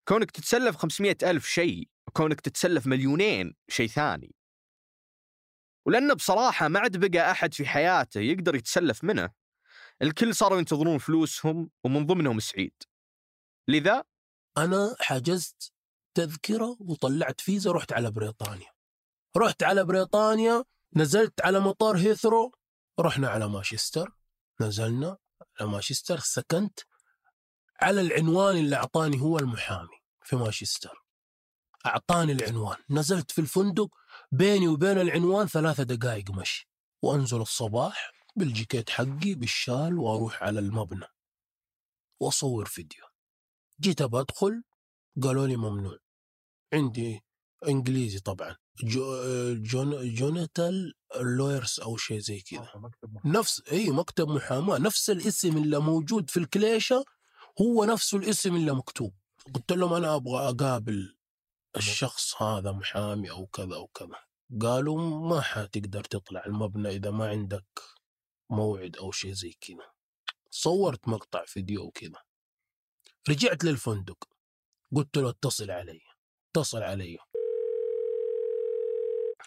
كونك 0.08 0.30
تتسلف 0.30 0.76
500 0.76 1.16
ألف 1.22 1.46
شيء 1.46 1.88
وكونك 2.06 2.40
تتسلف 2.40 2.86
مليونين 2.86 3.54
شيء 3.68 3.88
ثاني. 3.88 4.34
ولأنه 5.86 6.14
بصراحة 6.14 6.68
ما 6.68 6.80
عاد 6.80 7.10
بقى 7.10 7.30
أحد 7.30 7.54
في 7.54 7.66
حياته 7.66 8.20
يقدر 8.20 8.54
يتسلف 8.54 9.04
منه. 9.04 9.30
الكل 10.02 10.34
صاروا 10.34 10.58
ينتظرون 10.58 10.98
فلوسهم 10.98 11.70
ومن 11.84 12.06
ضمنهم 12.06 12.40
سعيد. 12.40 12.74
لذا؟ 13.68 14.04
أنا 14.58 14.96
حجزت 15.00 15.72
تذكرة 16.14 16.76
وطلعت 16.80 17.40
فيزا 17.40 17.72
رحت 17.72 17.92
على 17.92 18.10
بريطانيا. 18.10 18.72
رحت 19.36 19.62
على 19.62 19.84
بريطانيا 19.84 20.64
نزلت 20.96 21.40
على 21.40 21.60
مطار 21.60 21.96
هيثرو 21.96 22.52
رحنا 23.00 23.28
على 23.28 23.48
مانشستر 23.48 24.12
نزلنا 24.60 25.18
على 25.60 25.70
مانشستر 25.70 26.18
سكنت 26.18 26.80
على 27.82 28.00
العنوان 28.00 28.56
اللي 28.56 28.76
أعطاني 28.76 29.20
هو 29.20 29.38
المحامي 29.38 29.98
في 30.24 30.36
مانشستر. 30.36 31.02
أعطاني 31.86 32.32
العنوان. 32.32 32.76
نزلت 32.90 33.30
في 33.30 33.40
الفندق 33.40 33.88
بيني 34.32 34.68
وبين 34.68 34.98
العنوان 34.98 35.46
ثلاثة 35.46 35.82
دقائق 35.82 36.30
مشي. 36.30 36.68
وأنزل 37.02 37.40
الصباح 37.40 38.12
بالجيكيت 38.36 38.90
حقي 38.90 39.34
بالشال 39.34 39.98
وأروح 39.98 40.42
على 40.42 40.60
المبنى. 40.60 41.06
وأصور 42.20 42.66
فيديو. 42.66 43.04
جيت 43.80 44.02
بدخل 44.02 44.62
قالوا 45.22 45.46
لي 45.46 45.56
ممنوع. 45.56 45.98
عندي 46.72 47.20
إنجليزي 47.68 48.18
طبعا. 48.18 48.56
جو 48.84 49.04
جون 49.54 50.14
جوناتال 50.14 50.94
lawyers 51.20 51.80
أو 51.80 51.96
شيء 51.96 52.18
زي 52.18 52.40
كذا. 52.40 52.68
نفس 53.24 53.62
اي 53.72 53.90
مكتب 53.90 54.28
محاماة. 54.28 54.78
نفس 54.78 55.10
الاسم 55.10 55.56
اللي 55.56 55.78
موجود 55.78 56.30
في 56.30 56.36
الكليشة 56.36 57.04
هو 57.60 57.84
نفسه 57.84 58.18
الاسم 58.18 58.56
اللي 58.56 58.72
مكتوب. 58.72 59.14
قلت 59.54 59.72
لهم 59.72 59.92
أنا 59.92 60.14
أبغى 60.14 60.48
أقابل 60.48 61.16
الشخص 61.76 62.42
هذا 62.42 62.72
محامي 62.72 63.30
أو 63.30 63.46
كذا 63.46 63.74
أو 63.74 63.86
كذا. 63.86 64.18
قالوا 64.60 64.98
ما 65.28 65.40
حتقدر 65.40 66.04
تطلع 66.04 66.46
المبنى 66.46 66.88
إذا 66.88 67.10
ما 67.10 67.28
عندك 67.28 67.82
موعد 68.50 68.96
أو 68.96 69.12
شيء 69.12 69.32
زي 69.32 69.52
كذا. 69.60 69.92
صورت 70.50 71.08
مقطع 71.08 71.44
فيديو 71.44 71.82
وكذا. 71.84 72.22
رجعت 73.28 73.64
للفندق. 73.64 74.28
قلت 74.96 75.16
له 75.16 75.30
اتصل 75.30 75.70
علي. 75.70 76.00
اتصل 76.50 76.82
علي. 76.82 77.18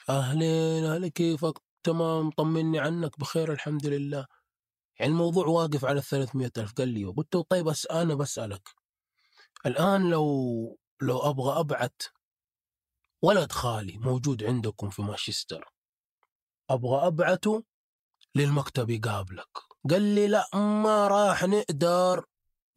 أهلين 0.09 0.85
أهلا 0.85 1.07
كيفك؟ 1.07 1.61
تمام 1.83 2.29
طمني 2.31 2.79
عنك 2.79 3.19
بخير 3.19 3.51
الحمد 3.51 3.85
لله. 3.85 4.27
يعني 4.99 5.11
الموضوع 5.11 5.47
واقف 5.47 5.85
على 5.85 6.01
300 6.01 6.51
ألف. 6.57 6.73
قال 6.73 6.87
لي 6.87 7.05
قلت 7.05 7.35
له 7.35 7.43
طيب 7.49 7.65
بس 7.65 7.87
أنا 7.87 8.15
بسألك 8.15 8.69
الآن 9.65 10.09
لو 10.09 10.77
لو 11.01 11.19
أبغى 11.19 11.59
أبعت 11.59 12.01
ولد 13.21 13.51
خالي 13.51 13.97
موجود 13.97 14.43
عندكم 14.43 14.89
في 14.89 15.01
مانشستر 15.01 15.73
أبغى 16.69 17.07
أبعته 17.07 17.63
للمكتب 18.35 18.89
يقابلك. 18.89 19.57
قال 19.89 20.01
لي 20.01 20.27
لا 20.27 20.49
ما 20.53 21.07
راح 21.07 21.43
نقدر 21.43 22.25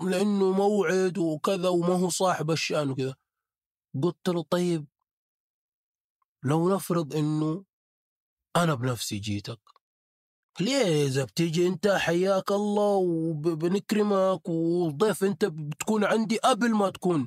لأنه 0.01 0.53
موعد 0.53 1.19
وكذا 1.19 1.69
وما 1.69 1.95
هو 1.95 2.09
صاحب 2.09 2.51
الشأن 2.51 2.91
وكذا. 2.91 3.15
قلت 4.03 4.29
له 4.29 4.43
طيب 4.43 4.87
لو 6.43 6.75
نفرض 6.75 7.17
إنه 7.17 7.65
أنا 8.57 8.75
بنفسي 8.75 9.19
جيتك 9.19 9.61
ليه 10.61 11.07
إذا 11.07 11.25
بتيجي 11.25 11.67
أنت 11.67 11.89
حياك 11.89 12.51
الله 12.51 12.95
وبنكرمك 12.97 14.49
وضيف 14.49 15.25
أنت 15.25 15.45
بتكون 15.45 16.05
عندي 16.05 16.39
قبل 16.39 16.75
ما 16.75 16.91
تكون 16.91 17.27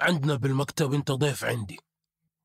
عندنا 0.00 0.34
بالمكتب 0.34 0.92
أنت 0.92 1.12
ضيف 1.12 1.44
عندي. 1.44 1.78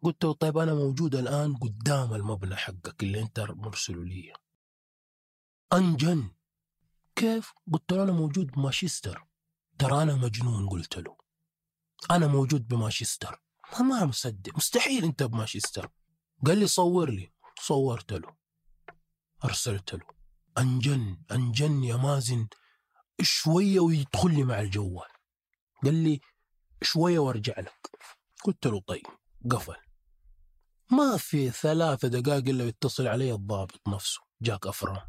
قلت 0.04 0.24
له 0.24 0.34
طيب 0.34 0.58
أنا 0.58 0.74
موجود 0.74 1.16
الآن 1.16 1.56
قدام 1.56 2.14
المبنى 2.14 2.56
حقك 2.56 3.04
اللي 3.04 3.22
أنت 3.22 3.40
مرسله 3.40 4.04
لي. 4.04 4.34
أنجن. 5.74 6.32
كيف؟ 7.16 7.54
قلت 7.74 7.92
له 7.94 8.04
أنا 8.04 8.12
موجود 8.12 8.48
بمانشستر 8.52 9.28
ترى 9.80 10.04
أنا 10.04 10.16
مجنون 10.16 10.70
قلت 10.70 10.98
له. 10.98 11.18
أنا 12.12 12.28
موجود 12.28 12.68
بمانشستر. 12.68 13.42
ما 13.74 13.82
ما 13.82 14.06
مصدق. 14.06 14.56
مستحيل 14.58 15.04
أنت 15.04 15.24
بمانشستر. 15.24 15.90
قال 16.46 16.58
لي 16.58 16.68
صور 16.68 17.10
لي. 17.10 17.34
صورت 17.60 18.14
له. 18.14 18.36
أرسلت 19.46 19.94
له. 19.94 20.21
أنجن 20.58 21.18
أنجن 21.32 21.84
يا 21.84 21.96
مازن. 21.96 22.48
شوية 23.22 23.80
ويدخل 23.80 24.34
لي 24.36 24.44
مع 24.44 24.60
الجوال. 24.60 25.10
قال 25.84 25.94
لي 25.94 26.20
شوية 26.82 27.20
وأرجع 27.20 27.60
لك. 27.60 27.90
قلت 28.44 28.68
له 28.68 28.82
طيب 28.88 29.06
قفل. 29.52 29.76
ما 30.92 31.18
في 31.18 31.50
ثلاثة 31.50 32.08
دقائق 32.08 32.50
إلا 32.50 32.66
يتصل 32.66 33.08
علي 33.08 33.34
الضابط 33.34 33.82
نفسه 33.88 34.22
جاك 34.42 34.68
افرام 34.68 35.02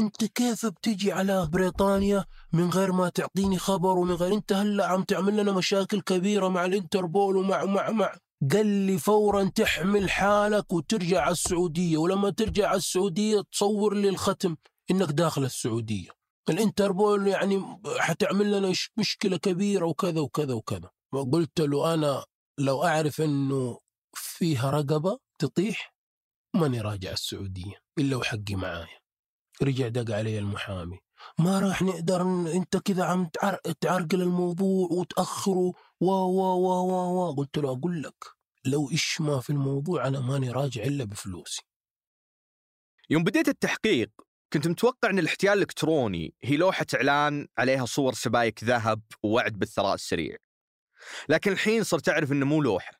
أنت 0.00 0.24
كيف 0.24 0.66
بتجي 0.66 1.12
على 1.12 1.46
بريطانيا 1.46 2.24
من 2.52 2.70
غير 2.70 2.92
ما 2.92 3.08
تعطيني 3.08 3.58
خبر 3.58 3.98
ومن 3.98 4.14
غير 4.14 4.34
أنت 4.34 4.52
هلأ 4.52 4.86
عم 4.86 5.04
تعمل 5.04 5.36
لنا 5.36 5.52
مشاكل 5.52 6.00
كبيرة 6.00 6.48
مع 6.48 6.64
الإنتربول 6.64 7.36
ومع 7.36 7.64
مع 7.64 7.90
مع. 7.90 8.14
قال 8.50 8.66
لي 8.66 8.98
فورا 8.98 9.44
تحمل 9.44 10.10
حالك 10.10 10.72
وترجع 10.72 11.20
على 11.20 11.32
السعودية 11.32 11.96
ولما 11.96 12.30
ترجع 12.30 12.68
على 12.68 12.76
السعودية 12.76 13.40
تصور 13.52 13.94
لي 13.94 14.08
الختم 14.08 14.56
إنك 14.90 15.08
داخل 15.08 15.44
السعودية. 15.44 16.08
الانتربول 16.48 17.26
يعني 17.28 17.80
حتعمل 17.98 18.52
لنا 18.58 18.72
مشكلة 18.96 19.36
كبيرة 19.36 19.86
وكذا 19.86 20.20
وكذا 20.20 20.54
وكذا. 20.54 20.90
قلت 21.32 21.60
له 21.60 21.94
أنا 21.94 22.24
لو 22.58 22.84
أعرف 22.84 23.20
إنه 23.20 23.78
فيها 24.14 24.70
رقبة 24.70 25.18
تطيح 25.38 25.94
ماني 26.56 26.80
راجع 26.80 27.12
السعودية 27.12 27.76
إلا 27.98 28.16
وحقي 28.16 28.54
معايا. 28.54 28.98
رجع 29.62 29.88
دق 29.88 30.14
علي 30.14 30.38
المحامي. 30.38 30.98
ما 31.38 31.60
راح 31.60 31.82
نقدر 31.82 32.22
انت 32.56 32.76
كذا 32.76 33.04
عم 33.04 33.30
تعرقل 33.80 34.22
الموضوع 34.22 34.88
وتأخره 34.90 35.72
و 36.00 36.06
و 36.06 36.40
و 36.40 36.68
و 36.68 37.28
و 37.28 37.32
قلت 37.32 37.58
له 37.58 37.72
أقول 37.72 38.02
لك 38.02 38.24
لو 38.64 38.90
إيش 38.90 39.20
ما 39.20 39.40
في 39.40 39.50
الموضوع 39.50 40.06
أنا 40.06 40.20
ماني 40.20 40.50
راجع 40.50 40.82
إلا 40.82 41.04
بفلوسي. 41.04 41.62
يوم 43.10 43.24
بديت 43.24 43.48
التحقيق 43.48 44.10
كنت 44.52 44.68
متوقع 44.68 45.10
إن 45.10 45.18
الاحتيال 45.18 45.52
الإلكتروني 45.52 46.34
هي 46.42 46.56
لوحة 46.56 46.86
إعلان 46.94 47.48
عليها 47.58 47.86
صور 47.86 48.14
سبايك 48.14 48.64
ذهب 48.64 49.02
ووعد 49.22 49.58
بالثراء 49.58 49.94
السريع. 49.94 50.36
لكن 51.28 51.52
الحين 51.52 51.84
صرت 51.84 52.08
أعرف 52.08 52.32
إنه 52.32 52.46
مو 52.46 52.62
لوحة. 52.62 52.92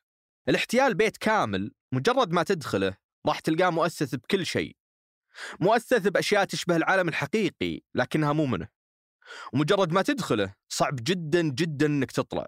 الاحتيال 0.49 0.95
بيت 0.95 1.17
كامل 1.17 1.71
مجرد 1.91 2.31
ما 2.31 2.43
تدخله 2.43 2.97
راح 3.27 3.39
تلقاه 3.39 3.69
مؤسس 3.69 4.15
بكل 4.15 4.45
شيء. 4.45 4.75
مؤثث 5.59 6.07
بأشياء 6.07 6.43
تشبه 6.45 6.75
العالم 6.75 7.09
الحقيقي 7.09 7.81
لكنها 7.95 8.33
مو 8.33 8.45
منه. 8.45 8.67
ومجرد 9.53 9.91
ما 9.91 10.01
تدخله 10.01 10.53
صعب 10.69 10.95
جدا 10.95 11.41
جدا 11.41 11.85
إنك 11.85 12.11
تطلع 12.11 12.45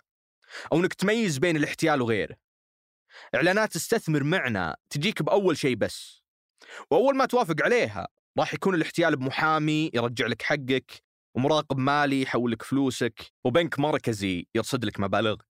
أو 0.74 0.80
إنك 0.80 0.94
تميز 0.94 1.38
بين 1.38 1.56
الاحتيال 1.58 2.02
وغيره. 2.02 2.36
إعلانات 3.36 3.76
استثمر 3.76 4.24
معنا 4.24 4.78
تجيك 4.90 5.22
بأول 5.22 5.58
شيء 5.58 5.76
بس 5.76 6.24
وأول 6.92 7.16
ما 7.16 7.26
توافق 7.26 7.56
عليها 7.64 8.08
راح 8.40 8.54
يكون 8.54 8.76
الاحتيال 8.76 9.16
بمحامي 9.16 9.92
يرجع 9.94 10.28
لك 10.28 10.42
حقك 10.42 11.04
ومراقب 11.36 11.78
مالي 11.78 12.22
يحول 12.22 12.52
لك 12.52 12.64
فلوسك 12.64 13.34
وبنك 13.44 13.80
مركزي 13.80 14.48
يرصد 14.56 14.86
لك 14.86 15.00
مبالغك. 15.00 15.46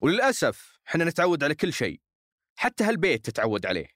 وللأسف 0.00 0.80
إحنا 0.88 1.04
نتعود 1.04 1.44
على 1.44 1.54
كل 1.54 1.72
شيء 1.72 2.00
حتى 2.58 2.84
هالبيت 2.84 3.24
تتعود 3.24 3.66
عليه. 3.66 3.86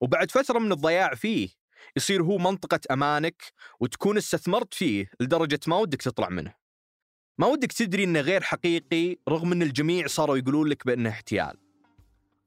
وبعد 0.00 0.30
فترة 0.30 0.58
من 0.58 0.72
الضياع 0.72 1.14
فيه 1.14 1.48
يصير 1.96 2.22
هو 2.22 2.38
منطقة 2.38 2.80
أمانك 2.90 3.42
وتكون 3.80 4.16
استثمرت 4.16 4.74
فيه 4.74 5.10
لدرجة 5.20 5.60
ما 5.66 5.76
ودك 5.76 6.02
تطلع 6.02 6.28
منه. 6.28 6.54
ما 7.38 7.46
ودك 7.46 7.72
تدري 7.72 8.04
إنه 8.04 8.20
غير 8.20 8.40
حقيقي 8.40 9.16
رغم 9.28 9.52
إن 9.52 9.62
الجميع 9.62 10.06
صاروا 10.06 10.36
يقولون 10.36 10.68
لك 10.68 10.86
بأنه 10.86 11.10
احتيال. 11.10 11.56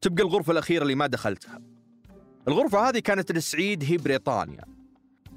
تبقى 0.01 0.23
الغرفة 0.23 0.51
الأخيرة 0.51 0.83
اللي 0.83 0.95
ما 0.95 1.07
دخلتها. 1.07 1.61
الغرفة 2.47 2.89
هذه 2.89 2.99
كانت 2.99 3.31
لسعيد 3.31 3.83
هي 3.83 3.97
بريطانيا. 3.97 4.63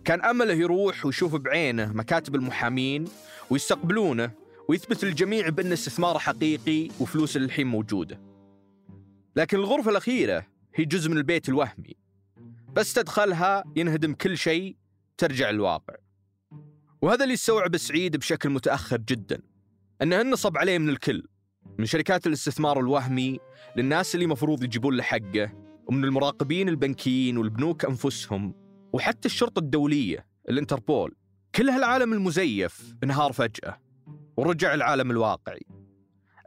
كان 0.04 0.24
أمله 0.24 0.54
يروح 0.54 1.06
ويشوف 1.06 1.36
بعينه 1.36 1.92
مكاتب 1.92 2.34
المحامين 2.34 3.04
ويستقبلونه 3.50 4.30
ويثبت 4.68 5.04
للجميع 5.04 5.48
بأن 5.48 5.72
استثماره 5.72 6.18
حقيقي 6.18 6.88
وفلوسه 7.00 7.40
الحين 7.40 7.66
موجودة. 7.66 8.20
لكن 9.36 9.58
الغرفة 9.58 9.90
الأخيرة 9.90 10.46
هي 10.74 10.84
جزء 10.84 11.10
من 11.10 11.16
البيت 11.16 11.48
الوهمي. 11.48 11.96
بس 12.72 12.92
تدخلها 12.92 13.64
ينهدم 13.76 14.14
كل 14.14 14.38
شيء 14.38 14.76
ترجع 15.18 15.50
الواقع. 15.50 15.94
وهذا 17.02 17.22
اللي 17.22 17.34
استوعب 17.34 17.76
سعيد 17.76 18.16
بشكل 18.16 18.50
متأخر 18.50 18.96
جدا 18.96 19.42
أنه 20.02 20.22
نصب 20.22 20.58
عليه 20.58 20.78
من 20.78 20.88
الكل 20.88 21.22
من 21.78 21.86
شركات 21.86 22.26
الاستثمار 22.26 22.80
الوهمي 22.80 23.38
للناس 23.76 24.14
اللي 24.14 24.26
مفروض 24.26 24.64
يجيبون 24.64 24.96
له 24.96 25.02
حقه 25.02 25.52
ومن 25.86 26.04
المراقبين 26.04 26.68
البنكيين 26.68 27.38
والبنوك 27.38 27.84
أنفسهم 27.84 28.54
وحتى 28.92 29.28
الشرطة 29.28 29.58
الدولية 29.58 30.26
الإنتربول. 30.48 31.16
كل 31.54 31.70
هالعالم 31.70 32.12
المزيف 32.12 32.94
انهار 33.04 33.32
فجأة 33.32 33.80
ورجع 34.36 34.74
العالم 34.74 35.10
الواقعي. 35.10 35.66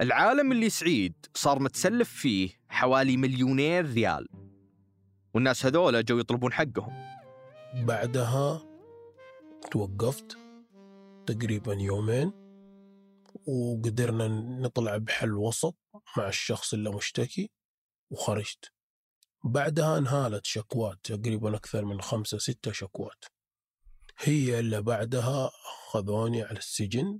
العالم 0.01 0.51
اللي 0.51 0.69
سعيد 0.69 1.13
صار 1.33 1.59
متسلف 1.59 2.09
فيه 2.09 2.49
حوالي 2.69 3.17
مليونين 3.17 3.93
ريال. 3.93 4.27
والناس 5.33 5.65
هذولا 5.65 6.01
جو 6.01 6.19
يطلبون 6.19 6.53
حقهم. 6.53 6.93
بعدها 7.85 8.61
توقفت 9.71 10.37
تقريبا 11.27 11.73
يومين 11.73 12.31
وقدرنا 13.47 14.27
نطلع 14.61 14.97
بحل 14.97 15.33
وسط 15.33 15.75
مع 16.17 16.27
الشخص 16.27 16.73
اللي 16.73 16.89
مشتكي 16.89 17.51
وخرجت. 18.09 18.71
بعدها 19.43 19.97
انهالت 19.97 20.45
شكوات 20.45 20.99
تقريبا 21.03 21.55
أكثر 21.55 21.85
من 21.85 22.01
خمسة 22.01 22.37
ستة 22.37 22.71
شكوات. 22.71 23.25
هي 24.19 24.59
اللي 24.59 24.81
بعدها 24.81 25.51
أخذوني 25.87 26.43
على 26.43 26.57
السجن 26.57 27.19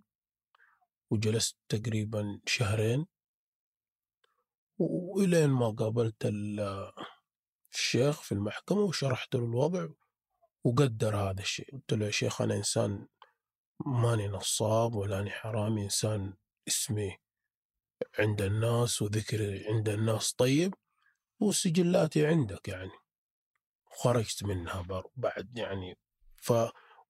وجلست 1.10 1.58
تقريبا 1.70 2.40
شهرين 2.46 3.06
وإلين 4.78 5.50
ما 5.50 5.70
قابلت 5.70 6.26
الشيخ 7.76 8.22
في 8.22 8.32
المحكمة 8.32 8.82
وشرحت 8.82 9.36
له 9.36 9.46
الوضع 9.46 9.88
وقدر 10.64 11.16
هذا 11.16 11.42
الشيء. 11.42 11.72
قلت 11.74 11.94
له 11.94 12.06
يا 12.06 12.12
شيخ 12.12 12.42
أنا 12.42 12.56
إنسان 12.56 13.08
ماني 13.86 14.28
نصاب 14.28 14.96
ولا 14.96 15.20
أني 15.20 15.32
حرامي 15.32 15.84
إنسان 15.84 16.34
اسمي 16.68 17.18
عند 18.20 18.42
الناس 18.42 19.02
وذكري 19.02 19.68
عند 19.68 19.90
الناس 19.90 20.34
طيب 20.34 20.74
وسجلاتي 21.40 22.28
عندك 22.28 22.68
يعني. 22.68 22.92
خرجت 23.92 24.44
منها 24.44 24.86
بعد 25.16 25.58
يعني. 25.58 25.98
ف 26.38 26.54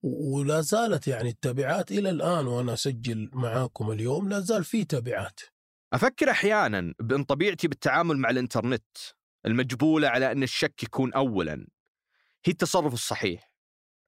ولا 0.04 0.62
زالت 0.62 1.08
يعني 1.08 1.30
التبعات 1.30 1.92
إلى 1.92 2.10
الآن 2.10 2.48
وأنا 2.48 2.74
أسجل 2.74 3.30
معاكم 3.34 3.92
اليوم 3.92 4.30
لا 4.30 4.40
زال 4.40 4.64
في 4.64 4.86
تبعات. 4.86 5.40
أفكر 5.94 6.32
أحيانا 6.32 6.94
بأن 7.00 7.24
طبيعتي 7.24 7.68
بالتعامل 7.68 8.18
مع 8.18 8.30
الإنترنت. 8.30 8.98
المجبولة 9.46 10.08
على 10.08 10.32
أن 10.32 10.44
الشك 10.44 10.84
يكون 10.84 11.14
أولا. 11.14 11.68
هي 12.46 12.52
التصرف 12.52 12.94
الصحيح. 12.94 13.52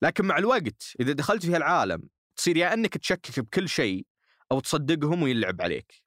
لكن 0.02 0.26
مع 0.26 0.38
الوقت 0.38 0.84
إذا 1.00 1.14
دخلت 1.14 1.46
في 1.46 1.56
هالعالم 1.56 2.10
تصير 2.36 2.58
يا 2.58 2.74
أنك 2.74 2.98
تشكك 2.98 3.40
بكل 3.40 3.70
شيء 3.70 4.06
أو 4.52 4.60
تصدقهم 4.60 5.24
ويلعب 5.24 5.62
عليك. 5.62 6.04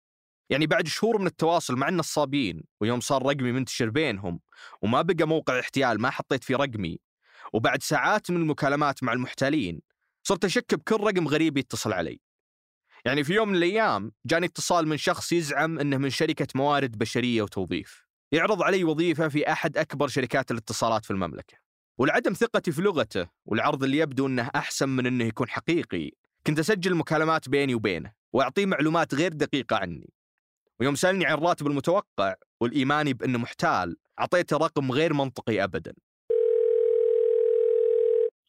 يعني 0.50 0.66
بعد 0.66 0.88
شهور 0.88 1.18
من 1.18 1.26
التواصل 1.26 1.76
مع 1.76 1.88
النصابين 1.88 2.64
ويوم 2.80 3.00
صار 3.00 3.22
رقمي 3.22 3.52
منتشر 3.52 3.90
بينهم 3.90 4.40
وما 4.82 5.02
بقى 5.02 5.28
موقع 5.28 5.60
احتيال 5.60 6.00
ما 6.00 6.10
حطيت 6.10 6.44
فيه 6.44 6.56
رقمي 6.56 6.98
وبعد 7.52 7.82
ساعات 7.82 8.30
من 8.30 8.36
المكالمات 8.36 9.02
مع 9.02 9.12
المحتالين 9.12 9.80
صرت 10.22 10.44
أشك 10.44 10.74
بكل 10.74 10.96
رقم 11.00 11.28
غريب 11.28 11.56
يتصل 11.56 11.92
علي. 11.92 12.20
يعني 13.04 13.24
في 13.24 13.34
يوم 13.34 13.48
من 13.48 13.56
الأيام 13.56 14.12
جاني 14.26 14.46
اتصال 14.46 14.88
من 14.88 14.96
شخص 14.96 15.32
يزعم 15.32 15.78
أنه 15.78 15.96
من 15.96 16.10
شركة 16.10 16.46
موارد 16.54 16.98
بشرية 16.98 17.42
وتوظيف. 17.42 18.07
يعرض 18.32 18.62
علي 18.62 18.84
وظيفة 18.84 19.28
في 19.28 19.52
أحد 19.52 19.76
أكبر 19.76 20.08
شركات 20.08 20.50
الاتصالات 20.50 21.04
في 21.04 21.10
المملكة. 21.10 21.56
ولعدم 21.98 22.32
ثقتي 22.32 22.72
في 22.72 22.82
لغته 22.82 23.26
والعرض 23.46 23.84
اللي 23.84 23.98
يبدو 23.98 24.26
أنه 24.26 24.50
أحسن 24.54 24.88
من 24.88 25.06
أنه 25.06 25.24
يكون 25.24 25.48
حقيقي 25.48 26.10
كنت 26.46 26.58
أسجل 26.58 26.94
مكالمات 26.94 27.48
بيني 27.48 27.74
وبينه 27.74 28.12
وأعطيه 28.32 28.66
معلومات 28.66 29.14
غير 29.14 29.32
دقيقة 29.32 29.76
عني. 29.76 30.10
ويوم 30.80 30.94
سألني 30.94 31.26
عن 31.26 31.34
الراتب 31.34 31.66
المتوقع 31.66 32.34
والإيماني 32.60 33.12
بأنه 33.12 33.38
محتال 33.38 33.96
أعطيته 34.20 34.56
رقم 34.56 34.92
غير 34.92 35.12
منطقي 35.14 35.64
أبدا. 35.64 35.94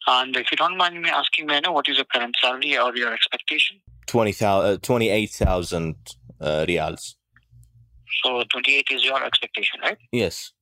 And 0.07 0.35
if 0.35 0.47
you 0.51 0.57
don't 0.57 0.77
mind 0.77 0.95
me 1.03 1.09
asking, 1.09 1.45
may 1.45 1.57
I 1.57 1.59
know 1.59 1.71
what 1.71 1.87
is 1.87 1.97
your 1.97 2.09
current 2.13 2.35
salary 2.41 2.77
or 2.77 2.95
your 2.95 3.13
expectation? 3.13 3.75
20,000 4.07 4.73
uh, 4.73 4.77
28,000 4.81 5.95
uh, 6.41 6.65
riyals 6.65 7.18
So 8.23 8.43
28 8.43 8.83
is 8.91 9.03
your 9.03 9.23
expectation, 9.23 9.79
right? 9.81 9.97
yes 10.13 10.53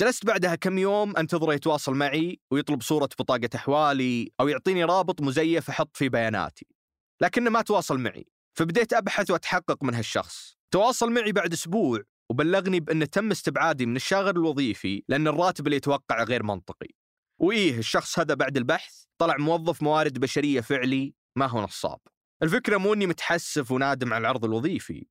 جلست 0.00 0.26
بعدها 0.26 0.54
كم 0.54 0.78
يوم 0.78 1.16
انتظره 1.16 1.54
يتواصل 1.54 1.94
معي 1.94 2.40
ويطلب 2.50 2.82
صورة 2.82 3.08
بطاقة 3.18 3.48
أحوالي 3.54 4.32
أو 4.40 4.48
يعطيني 4.48 4.84
رابط 4.84 5.20
مزيف 5.20 5.68
أحط 5.68 5.96
فيه 5.96 6.08
بياناتي 6.08 6.66
لكنه 7.22 7.50
ما 7.50 7.62
تواصل 7.62 7.98
معي 7.98 8.26
فبديت 8.58 8.92
أبحث 8.92 9.30
وأتحقق 9.30 9.84
من 9.84 9.94
هالشخص. 9.94 10.56
تواصل 10.70 11.12
معي 11.12 11.32
بعد 11.32 11.52
أسبوع 11.52 12.02
وبلغني 12.30 12.80
بأنه 12.80 13.04
تم 13.04 13.30
استبعادي 13.30 13.86
من 13.86 13.96
الشاغر 13.96 14.30
الوظيفي 14.30 15.02
لأن 15.08 15.28
الراتب 15.28 15.66
اللي 15.66 15.76
يتوقع 15.76 16.22
غير 16.22 16.42
منطقي. 16.42 16.88
وإيه 17.40 17.78
الشخص 17.78 18.18
هذا 18.18 18.34
بعد 18.34 18.56
البحث 18.56 19.04
طلع 19.18 19.36
موظف 19.36 19.82
موارد 19.82 20.18
بشرية 20.18 20.60
فعلي 20.60 21.14
ما 21.36 21.46
هو 21.46 21.62
نصاب. 21.62 22.00
الفكرة 22.42 22.76
مو 22.76 22.94
أني 22.94 23.06
متحسف 23.06 23.70
ونادم 23.70 24.14
على 24.14 24.20
العرض 24.20 24.44
الوظيفي. 24.44 25.06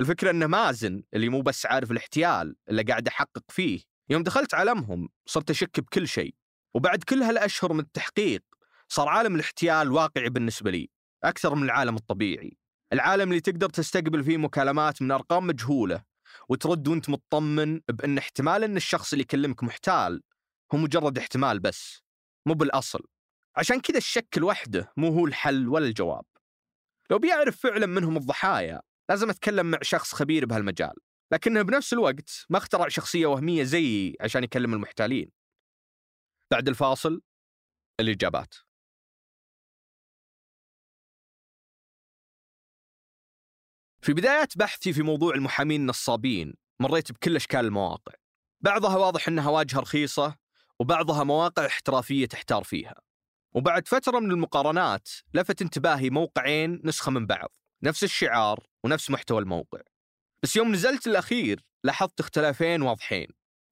الفكرة 0.00 0.30
أنه 0.30 0.46
مازن 0.46 1.02
اللي 1.14 1.28
مو 1.28 1.42
بس 1.42 1.66
عارف 1.66 1.90
الاحتيال 1.90 2.56
اللي 2.70 2.82
قاعد 2.82 3.08
أحقق 3.08 3.44
فيه. 3.48 3.80
يوم 4.10 4.22
دخلت 4.22 4.54
عالمهم 4.54 5.08
صرت 5.26 5.50
أشك 5.50 5.80
بكل 5.80 6.08
شيء. 6.08 6.34
وبعد 6.74 7.04
كل 7.04 7.22
هالأشهر 7.22 7.72
من 7.72 7.80
التحقيق 7.80 8.42
صار 8.88 9.08
عالم 9.08 9.34
الاحتيال 9.34 9.92
واقعي 9.92 10.28
بالنسبة 10.28 10.70
لي 10.70 10.90
أكثر 11.24 11.54
من 11.54 11.62
العالم 11.62 11.96
الطبيعي. 11.96 12.58
العالم 12.92 13.28
اللي 13.28 13.40
تقدر 13.40 13.68
تستقبل 13.70 14.24
فيه 14.24 14.36
مكالمات 14.36 15.02
من 15.02 15.10
أرقام 15.10 15.46
مجهولة 15.46 16.02
وترد 16.48 16.88
وأنت 16.88 17.10
مطمن 17.10 17.80
بأن 17.88 18.18
احتمال 18.18 18.64
أن 18.64 18.76
الشخص 18.76 19.12
اللي 19.12 19.22
يكلمك 19.22 19.62
محتال 19.62 20.22
هو 20.74 20.78
مجرد 20.78 21.18
احتمال 21.18 21.60
بس 21.60 22.02
مو 22.46 22.54
بالأصل. 22.54 23.06
عشان 23.56 23.80
كذا 23.80 23.98
الشك 23.98 24.38
لوحده 24.38 24.92
مو 24.96 25.08
هو 25.08 25.26
الحل 25.26 25.68
ولا 25.68 25.86
الجواب. 25.86 26.24
لو 27.10 27.18
بيعرف 27.18 27.56
فعلا 27.60 27.86
منهم 27.86 28.16
الضحايا 28.16 28.82
لازم 29.08 29.30
أتكلم 29.30 29.70
مع 29.70 29.78
شخص 29.82 30.14
خبير 30.14 30.46
بهالمجال. 30.46 30.94
لكنه 31.32 31.62
بنفس 31.62 31.92
الوقت 31.92 32.46
ما 32.50 32.58
اخترع 32.58 32.88
شخصية 32.88 33.26
وهمية 33.26 33.62
زيي 33.62 34.16
عشان 34.20 34.44
يكلم 34.44 34.74
المحتالين. 34.74 35.30
بعد 36.50 36.68
الفاصل 36.68 37.22
الإجابات. 38.00 38.54
في 44.02 44.12
بدايات 44.12 44.58
بحثي 44.58 44.92
في 44.92 45.02
موضوع 45.02 45.34
المحامين 45.34 45.80
النصابين 45.80 46.54
مريت 46.80 47.12
بكل 47.12 47.36
أشكال 47.36 47.60
المواقع. 47.60 48.12
بعضها 48.60 48.96
واضح 48.96 49.28
أنها 49.28 49.50
واجهة 49.50 49.80
رخيصة 49.80 50.36
وبعضها 50.78 51.24
مواقع 51.24 51.66
احترافية 51.66 52.26
تحتار 52.26 52.64
فيها. 52.64 52.94
وبعد 53.54 53.88
فترة 53.88 54.18
من 54.18 54.30
المقارنات 54.30 55.08
لفت 55.34 55.62
انتباهي 55.62 56.10
موقعين 56.10 56.80
نسخة 56.84 57.10
من 57.10 57.26
بعض. 57.26 57.50
نفس 57.82 58.04
الشعار 58.04 58.67
ونفس 58.84 59.10
محتوى 59.10 59.38
الموقع. 59.38 59.80
بس 60.42 60.56
يوم 60.56 60.72
نزلت 60.72 61.06
الأخير 61.06 61.64
لاحظت 61.84 62.20
اختلافين 62.20 62.82
واضحين. 62.82 63.26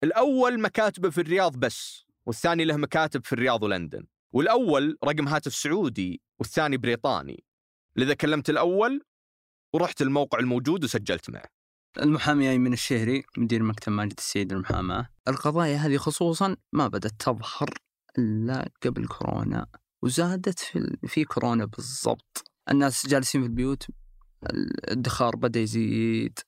الأول 0.05 0.61
مكاتبه 0.61 1.11
في 1.11 1.21
الرياض 1.21 1.57
بس 1.57 2.07
والثاني 2.27 2.65
له 2.65 2.77
مكاتب 2.77 3.25
في 3.25 3.33
الرياض 3.33 3.63
ولندن. 3.63 4.07
والأول 4.33 4.99
رقم 5.05 5.29
هاتف 5.29 5.55
سعودي 5.55 6.21
والثاني 6.39 6.77
بريطاني. 6.77 7.45
لذا 7.97 8.15
كلمت 8.15 8.51
الأول 8.51 9.03
ورحت 9.75 10.03
الموقع 10.03 10.39
الموجود 10.39 10.85
وسجلت 10.85 11.31
معه. 11.31 11.57
المحامي 12.03 12.51
أيمن 12.51 12.73
الشهري 12.73 13.23
مدير 13.37 13.63
مكتب 13.63 13.93
ماجد 13.93 14.15
السيد 14.19 14.53
للمحاماة 14.53 15.09
القضايا 15.29 15.77
هذه 15.77 15.97
خصوصا 15.97 16.57
ما 16.73 16.89
بدأت 16.89 17.13
تظهر 17.19 17.71
إلا 18.19 18.71
قبل 18.83 19.07
كورونا 19.07 19.67
وزادت 20.03 20.59
في, 20.59 20.97
في 21.07 21.25
كورونا 21.25 21.65
بالضبط. 21.65 22.51
الناس 22.71 23.07
جالسين 23.07 23.41
في 23.41 23.47
البيوت 23.47 23.87
الادخار 24.51 25.37
بدأ 25.37 25.61
يزيد 25.61 26.39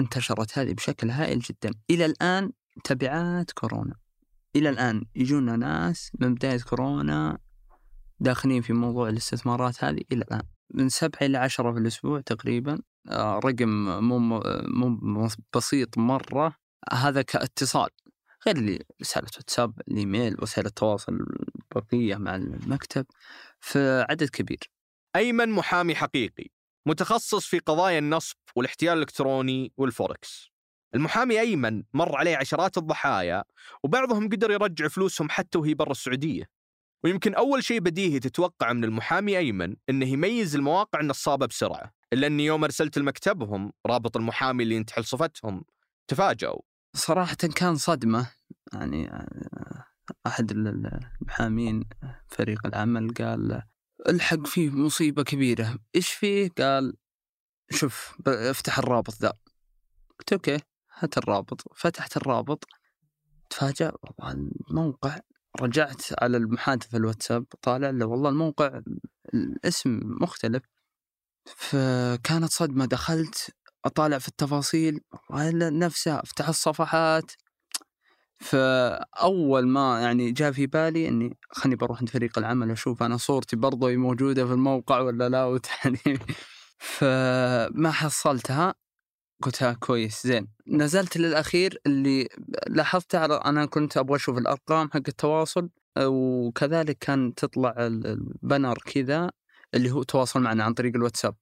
انتشرت 0.00 0.58
هذه 0.58 0.72
بشكل 0.72 1.10
هائل 1.10 1.38
جدا. 1.38 1.70
إلى 1.90 2.04
الآن 2.06 2.52
تبعات 2.84 3.50
كورونا. 3.50 3.94
إلى 4.56 4.68
الآن 4.68 5.04
يجونا 5.16 5.56
ناس 5.56 6.10
من 6.20 6.34
بداية 6.34 6.60
كورونا 6.60 7.38
داخلين 8.20 8.62
في 8.62 8.72
موضوع 8.72 9.08
الاستثمارات 9.08 9.84
هذه 9.84 10.00
إلى 10.12 10.22
الآن. 10.22 10.42
من 10.74 10.88
سبعة 10.88 11.18
إلى 11.22 11.38
عشرة 11.38 11.72
في 11.72 11.78
الأسبوع 11.78 12.20
تقريبا. 12.20 12.82
آه، 13.08 13.38
رقم 13.38 13.68
مو 14.04 14.18
مو 14.88 15.28
بسيط 15.56 15.98
مرة. 15.98 16.56
هذا 16.92 17.22
كاتصال. 17.22 17.90
غير 18.46 18.56
اللي 18.56 18.84
رسالة 19.00 19.28
واتساب 19.36 19.80
الإيميل 19.88 20.36
وسائل 20.42 20.66
التواصل 20.66 21.26
البقية 21.72 22.16
مع 22.16 22.36
المكتب. 22.36 23.06
فعدد 23.60 24.28
كبير. 24.28 24.70
أيمن 25.16 25.48
محامي 25.48 25.94
حقيقي. 25.94 26.50
متخصص 26.86 27.46
في 27.46 27.58
قضايا 27.58 27.98
النصب 27.98 28.36
والاحتيال 28.56 28.92
الإلكتروني 28.92 29.72
والفوركس. 29.76 30.50
المحامي 30.94 31.40
أيمن 31.40 31.82
مر 31.94 32.16
عليه 32.16 32.36
عشرات 32.36 32.78
الضحايا 32.78 33.44
وبعضهم 33.82 34.28
قدر 34.28 34.50
يرجع 34.50 34.88
فلوسهم 34.88 35.30
حتى 35.30 35.58
وهي 35.58 35.74
برا 35.74 35.90
السعودية. 35.90 36.50
ويمكن 37.04 37.34
أول 37.34 37.64
شيء 37.64 37.80
بديهي 37.80 38.20
تتوقع 38.20 38.72
من 38.72 38.84
المحامي 38.84 39.38
أيمن 39.38 39.76
أنه 39.90 40.06
يميز 40.06 40.54
المواقع 40.54 41.00
النصابة 41.00 41.46
بسرعة 41.46 41.92
إلا 42.12 42.26
أني 42.26 42.44
يوم 42.44 42.64
أرسلت 42.64 42.98
لمكتبهم 42.98 43.72
رابط 43.86 44.16
المحامي 44.16 44.62
اللي 44.62 44.74
ينتحل 44.74 45.04
صفتهم 45.04 45.64
تفاجأوا. 46.08 46.60
صراحة 46.96 47.34
كان 47.34 47.76
صدمة 47.76 48.30
يعني 48.72 49.10
آه، 49.10 49.84
أحد 50.26 50.50
المحامين 50.50 51.84
فريق 52.28 52.66
العمل 52.66 53.14
قال 53.14 53.62
الحق 54.08 54.46
فيه 54.46 54.70
مصيبة 54.70 55.22
كبيرة. 55.22 55.78
إيش 55.96 56.10
فيه؟ 56.10 56.50
قال 56.58 56.94
شوف 57.70 58.16
أفتح 58.26 58.78
الرابط 58.78 59.14
ذا. 59.22 59.32
قلت 60.18 60.32
أوكي 60.32 60.58
هات 60.98 61.18
الرابط. 61.18 61.62
فتحت 61.76 62.16
الرابط 62.16 62.64
تفاجأ 63.50 63.92
الموقع 64.70 65.20
رجعت 65.60 66.02
على 66.22 66.36
المحادثة 66.36 66.88
في 66.88 66.96
الواتساب 66.96 67.44
طالع 67.62 67.90
له 67.90 68.06
والله 68.06 68.30
الموقع 68.30 68.80
الاسم 69.34 70.00
مختلف. 70.20 70.62
فكانت 71.56 72.50
صدمة 72.52 72.84
دخلت 72.84 73.50
أطالع 73.84 74.18
في 74.18 74.28
التفاصيل 74.28 75.00
نفسها 75.30 76.22
أفتح 76.22 76.48
الصفحات. 76.48 77.32
فأول 78.38 79.66
ما 79.66 80.00
يعني 80.00 80.30
جاء 80.32 80.52
في 80.52 80.66
بالي 80.66 81.08
إني 81.08 81.36
خلني 81.50 81.76
بروح 81.76 81.98
عند 81.98 82.08
فريق 82.08 82.38
العمل 82.38 82.70
أشوف 82.70 83.02
أنا 83.02 83.16
صورتي 83.16 83.56
برضو 83.56 83.90
موجودة 83.96 84.46
في 84.46 84.52
الموقع 84.52 85.00
ولا 85.00 85.28
لا؟ 85.28 85.44
وتعني 85.54 86.18
فما 86.78 87.90
حصلتها 87.90 88.74
قلت 89.42 89.64
كويس 89.64 90.26
زين. 90.26 90.48
نزلت 90.68 91.16
للأخير 91.16 91.80
اللي 91.86 92.28
لاحظته 92.66 93.24
أنا 93.24 93.66
كنت 93.66 93.96
أبغى 93.96 94.16
أشوف 94.16 94.38
الأرقام 94.38 94.90
حق 94.90 94.96
التواصل 95.08 95.70
وكذلك 95.98 96.98
كان 96.98 97.34
تطلع 97.34 97.74
البنر 97.78 98.78
كذا 98.86 99.30
اللي 99.74 99.90
هو 99.90 100.02
تواصل 100.02 100.40
معنا 100.40 100.64
عن 100.64 100.74
طريق 100.74 100.96
الواتساب. 100.96 101.34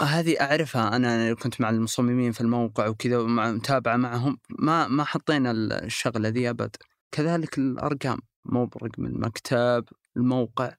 هذه 0.00 0.40
أعرفها. 0.40 0.96
أنا 0.96 1.34
كنت 1.34 1.60
مع 1.60 1.70
المصممين 1.70 2.32
في 2.32 2.40
الموقع 2.40 2.88
وكذا 2.88 3.22
متابعة 3.22 3.96
معهم. 3.96 4.38
ما 4.58 4.88
ما 4.88 5.04
حطينا 5.04 5.50
الشغلة 5.50 6.28
ذي 6.28 6.50
أبد. 6.50 6.76
كذلك 7.12 7.58
الأرقام. 7.58 8.18
مو 8.44 8.66
برقم 8.66 9.06
المكتب 9.06 9.84
الموقع. 10.16 10.74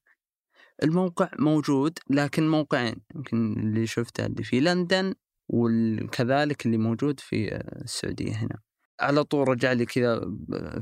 الموقع 0.83 1.29
موجود 1.39 1.99
لكن 2.09 2.49
موقعين. 2.49 2.95
يمكن 3.15 3.53
اللي 3.53 3.87
شفته 3.87 4.25
اللي 4.25 4.43
في 4.43 4.59
لندن 4.59 5.13
وكذلك 5.49 6.65
اللي 6.65 6.77
موجود 6.77 7.19
في 7.19 7.55
السعودية 7.55 8.33
هنا. 8.33 8.59
على 8.99 9.23
طول 9.23 9.47
رجع 9.47 9.71
لي 9.71 9.85
كذا 9.85 10.21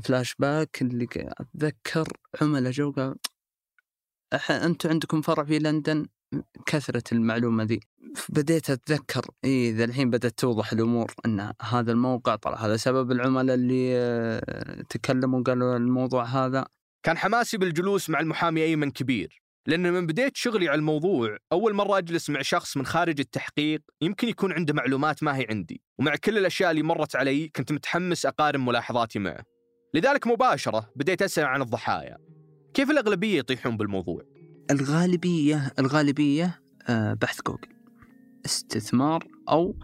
فلاش 0.04 0.34
باك 0.38 0.82
اللي 0.82 1.06
أتذكر 1.14 2.08
عملاء 2.42 2.72
جو 2.72 2.92
قال 2.92 3.14
"أح- 4.34 4.50
أنتم 4.50 4.88
عندكم 4.88 5.20
فرع 5.22 5.44
في 5.44 5.58
لندن؟ 5.58 6.06
كثرة 6.66 7.02
المعلومة 7.12 7.64
ذي. 7.64 7.80
بديت 8.28 8.70
أتذكر 8.70 9.26
إي 9.44 9.72
ذا 9.72 9.84
الحين 9.84 10.10
بدأت 10.10 10.38
توضح 10.38 10.72
الأمور 10.72 11.12
إن 11.26 11.52
هذا 11.62 11.92
الموقع 11.92 12.36
طلع 12.36 12.66
هذا 12.66 12.76
سبب 12.76 13.12
العملاء 13.12 13.56
اللي 13.56 13.96
آه، 13.96 14.82
تكلموا 14.88 15.42
قالوا 15.42 15.76
الموضوع 15.76 16.24
هذا. 16.24 16.66
كان 17.02 17.18
حماسي 17.18 17.58
بالجلوس 17.58 18.10
مع 18.10 18.20
المحامي 18.20 18.62
أيمن 18.62 18.90
كبير 18.90 19.42
لأن 19.66 19.92
من 19.92 20.06
بديت 20.06 20.36
شغلي 20.36 20.68
على 20.68 20.78
الموضوع 20.78 21.36
أول 21.52 21.74
مرة 21.74 21.98
أجلس 21.98 22.30
مع 22.30 22.42
شخص 22.42 22.76
من 22.76 22.86
خارج 22.86 23.20
التحقيق 23.20 23.82
يمكن 24.02 24.28
يكون 24.28 24.52
عنده 24.52 24.74
معلومات 24.74 25.22
ما 25.22 25.36
هي 25.36 25.46
عندي 25.50 25.82
ومع 25.98 26.16
كل 26.16 26.38
الأشياء 26.38 26.70
اللي 26.70 26.82
مرت 26.82 27.16
علي 27.16 27.48
كنت 27.48 27.72
متحمس 27.72 28.26
أقارن 28.26 28.60
ملاحظاتي 28.60 29.18
معه. 29.18 29.42
لذلك 29.94 30.26
مباشرة 30.26 30.90
بديت 30.96 31.22
أسأل 31.22 31.44
عن 31.44 31.62
الضحايا. 31.62 32.16
كيف 32.74 32.90
الأغلبية 32.90 33.38
يطيحون 33.38 33.76
بالموضوع؟ 33.76 34.22
الغالبية 34.70 35.72
الغالبية 35.78 36.60
آه، 36.88 37.14
بحث 37.14 37.40
جوجل 37.46 37.75
استثمار 38.54 39.24
أو 39.48 39.76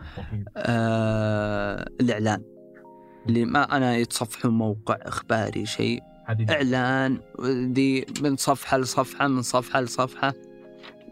آه 0.56 1.86
الإعلان. 2.00 2.42
اللي 3.28 3.44
ما 3.44 3.76
أنا 3.76 3.96
يتصفحون 3.96 4.52
موقع 4.52 4.96
إخباري 5.02 5.66
شيء. 5.66 6.00
إعلان 6.50 7.20
ذي 7.72 8.06
من 8.22 8.36
صفحة 8.36 8.78
لصفحة 8.78 9.28
من 9.28 9.42
صفحة 9.42 9.80
لصفحة 9.80 10.32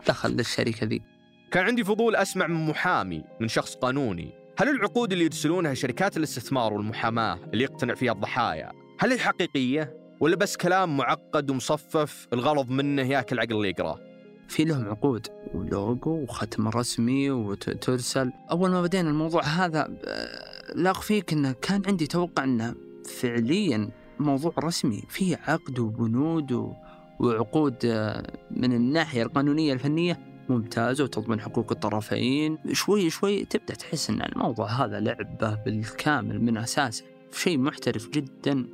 دخل 0.08 0.30
للشركة 0.30 0.86
ذي. 0.86 1.02
كان 1.50 1.64
عندي 1.64 1.84
فضول 1.84 2.16
أسمع 2.16 2.46
من 2.46 2.66
محامي 2.66 3.24
من 3.40 3.48
شخص 3.48 3.74
قانوني. 3.74 4.40
هل 4.58 4.68
العقود 4.68 5.12
اللي 5.12 5.24
يرسلونها 5.24 5.74
شركات 5.74 6.16
الاستثمار 6.16 6.72
والمحاماة 6.72 7.38
اللي 7.52 7.64
يقتنع 7.64 7.94
فيها 7.94 8.12
الضحايا 8.12 8.72
هل 8.98 9.12
هي 9.12 9.18
حقيقية؟ 9.18 9.96
ولا 10.20 10.36
بس 10.36 10.56
كلام 10.56 10.96
معقد 10.96 11.50
ومصفف 11.50 12.28
الغرض 12.32 12.70
منه 12.70 13.02
ياكل 13.02 13.38
عقل 13.40 13.56
اللي 13.56 13.68
يقراه؟ 13.68 14.09
في 14.50 14.64
لهم 14.64 14.88
عقود 14.88 15.26
ولوجو 15.54 16.10
وختم 16.10 16.68
رسمي 16.68 17.30
وترسل 17.30 18.32
أول 18.50 18.70
ما 18.70 18.82
بدينا 18.82 19.10
الموضوع 19.10 19.42
هذا 19.42 19.88
آه، 20.04 20.74
لا 20.74 20.90
أخفيك 20.90 21.32
أنه 21.32 21.52
كان 21.52 21.82
عندي 21.86 22.06
توقع 22.06 22.44
أنه 22.44 22.74
فعليا 23.04 23.90
موضوع 24.18 24.52
رسمي. 24.58 25.02
فيه 25.08 25.40
عقد 25.48 25.78
وبنود 25.78 26.74
وعقود 27.20 27.76
آه، 27.84 28.38
من 28.50 28.72
الناحية 28.72 29.22
القانونية 29.22 29.72
الفنية 29.72 30.20
ممتازة 30.48 31.04
وتضمن 31.04 31.40
حقوق 31.40 31.72
الطرفين. 31.72 32.58
شوي 32.72 33.10
شوي 33.10 33.44
تبدأ 33.44 33.74
تحس 33.74 34.10
أن 34.10 34.22
الموضوع 34.22 34.66
هذا 34.66 35.00
لعبة 35.00 35.54
بالكامل 35.54 36.42
من 36.42 36.56
أساسه. 36.56 37.04
شيء 37.32 37.58
محترف 37.58 38.08
جدا. 38.08 38.66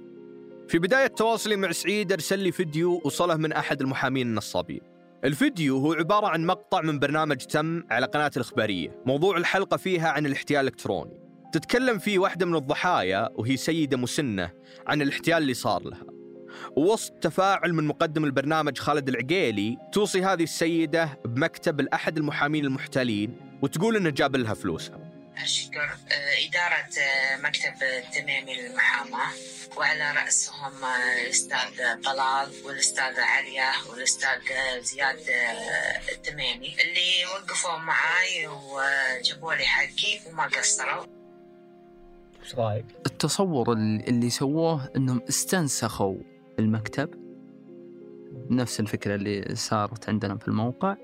في 0.69 0.79
بداية 0.79 1.07
تواصلي 1.07 1.57
مع 1.57 1.73
سعيد 1.73 2.13
أرسل 2.13 2.39
لي 2.39 2.53
فيديو 2.53 3.01
وصله 3.05 3.37
من 3.37 3.53
أحد 3.53 3.81
المحامين 3.81 4.27
النصابين. 4.27 4.96
الفيديو 5.27 5.79
هو 5.79 5.93
عبارة 5.93 6.27
عن 6.27 6.47
مقطع 6.47 6.81
من 6.81 6.99
برنامج 6.99 7.37
تم 7.37 7.83
على 7.91 8.07
قناة 8.07 8.31
الإخبارية. 8.37 9.03
موضوع 9.07 9.37
الحلقة 9.37 9.77
فيها 9.77 10.09
عن 10.09 10.27
الاحتيال 10.27 10.61
الإلكتروني. 10.61 11.21
تتكلم 11.53 11.99
فيه 11.99 12.19
واحدة 12.19 12.47
من 12.47 12.55
الضحايا 12.55 13.29
وهي 13.35 13.57
سيدة 13.57 13.97
مسنة 13.97 14.51
عن 14.87 15.03
الاحتيال 15.03 15.43
اللي 15.43 15.55
صار 15.55 15.83
لها. 15.83 16.05
ووسط 16.77 17.13
تفاعل 17.13 17.73
من 17.73 17.85
مقدم 17.85 18.25
البرنامج 18.25 18.79
خالد 18.79 19.09
العقيلي 19.09 19.77
توصي 19.93 20.25
هذه 20.25 20.43
السيدة 20.43 21.19
بمكتب 21.25 21.81
الأحد 21.81 22.17
المحامين 22.17 22.65
المحتالين 22.65 23.37
وتقول 23.63 23.97
إنه 23.97 24.11
جاب 24.11 24.37
لها 24.37 24.55
فلوسها. 24.55 25.16
أشكر 25.43 25.85
آه، 26.13 26.49
إدارة 26.49 27.01
آه، 27.01 27.37
مكتب 27.37 27.75
التميمي 27.83 28.55
للمحاماة 28.55 29.33
وعلى 29.77 30.13
رأسهم 30.13 30.85
آه، 30.85 31.23
الأستاذ 31.25 32.03
طلال 32.05 32.51
والأستاذ 32.65 33.21
عليا 33.21 33.71
والأستاذ 33.91 34.53
آه، 34.53 34.79
زياد 34.79 35.29
آه، 35.29 36.01
التميمي 36.13 36.77
اللي 36.83 37.27
وقفوا 37.35 37.79
معاي 37.79 38.47
وجابوا 38.47 39.55
لي 39.55 39.65
حقي 39.65 40.21
وما 40.27 40.45
قصروا 40.47 41.05
إيش 42.43 42.55
رأيك؟ 42.55 42.85
التصور 43.07 43.73
ال- 43.73 44.09
اللي 44.09 44.31
سووه 44.31 44.91
إنهم 44.97 45.23
استنسخوا 45.29 46.17
المكتب 46.59 47.11
نفس 48.51 48.81
الفكرة 48.81 49.15
اللي 49.15 49.55
صارت 49.55 50.09
عندنا 50.09 50.39
في 50.39 50.49
الموقع 50.49 50.97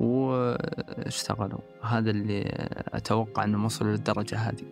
واشتغلوا. 0.00 1.60
هذا 1.82 2.10
اللي 2.10 2.68
أتوقع 2.88 3.44
انهم 3.44 3.64
وصلوا 3.64 3.90
للدرجة 3.90 4.36
هذه. 4.36 4.64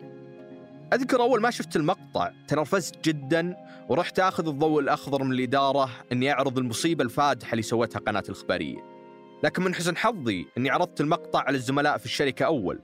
أذكر 0.92 1.20
أول 1.20 1.40
ما 1.40 1.50
شفت 1.50 1.76
المقطع 1.76 2.32
تنرفزت 2.48 3.04
جدا 3.04 3.56
ورحت 3.88 4.18
آخذ 4.18 4.48
الضوء 4.48 4.80
الأخضر 4.80 5.24
من 5.24 5.32
الإدارة 5.32 5.90
إني 6.12 6.32
أعرض 6.32 6.58
المصيبة 6.58 7.04
الفادحة 7.04 7.52
اللي 7.52 7.62
سوتها 7.62 8.00
قناة 8.00 8.22
الإخبارية. 8.28 8.78
لكن 9.44 9.62
من 9.62 9.74
حسن 9.74 9.96
حظي 9.96 10.46
إني 10.58 10.70
عرضت 10.70 11.00
المقطع 11.00 11.40
على 11.40 11.56
الزملاء 11.56 11.98
في 11.98 12.04
الشركة 12.04 12.46
أول 12.46 12.80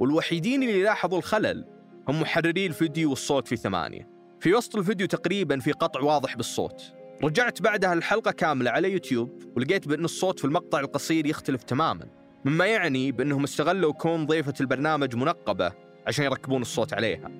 والوحيدين 0.00 0.62
اللي 0.62 0.82
لاحظوا 0.82 1.18
الخلل 1.18 1.64
هم 2.08 2.20
محرري 2.20 2.66
الفيديو 2.66 3.10
والصوت 3.10 3.48
في 3.48 3.56
ثمانية. 3.56 4.08
في 4.40 4.54
وسط 4.54 4.76
الفيديو 4.76 5.06
تقريبا 5.06 5.58
في 5.58 5.72
قطع 5.72 6.00
واضح 6.00 6.36
بالصوت. 6.36 6.92
رجعت 7.24 7.62
بعدها 7.62 7.92
الحلقة 7.92 8.30
كاملة 8.30 8.70
على 8.70 8.92
يوتيوب 8.92 9.42
ولقيت 9.56 9.88
بأن 9.88 10.04
الصوت 10.04 10.38
في 10.38 10.44
المقطع 10.44 10.80
القصير 10.80 11.26
يختلف 11.26 11.62
تماما. 11.62 12.06
مما 12.44 12.66
يعني 12.66 13.12
بأنهم 13.12 13.44
استغلوا 13.44 13.92
كون 13.92 14.26
ضيفة 14.26 14.54
البرنامج 14.60 15.16
منقبة 15.16 15.72
عشان 16.06 16.24
يركبون 16.24 16.62
الصوت 16.62 16.94
عليها. 16.94 17.30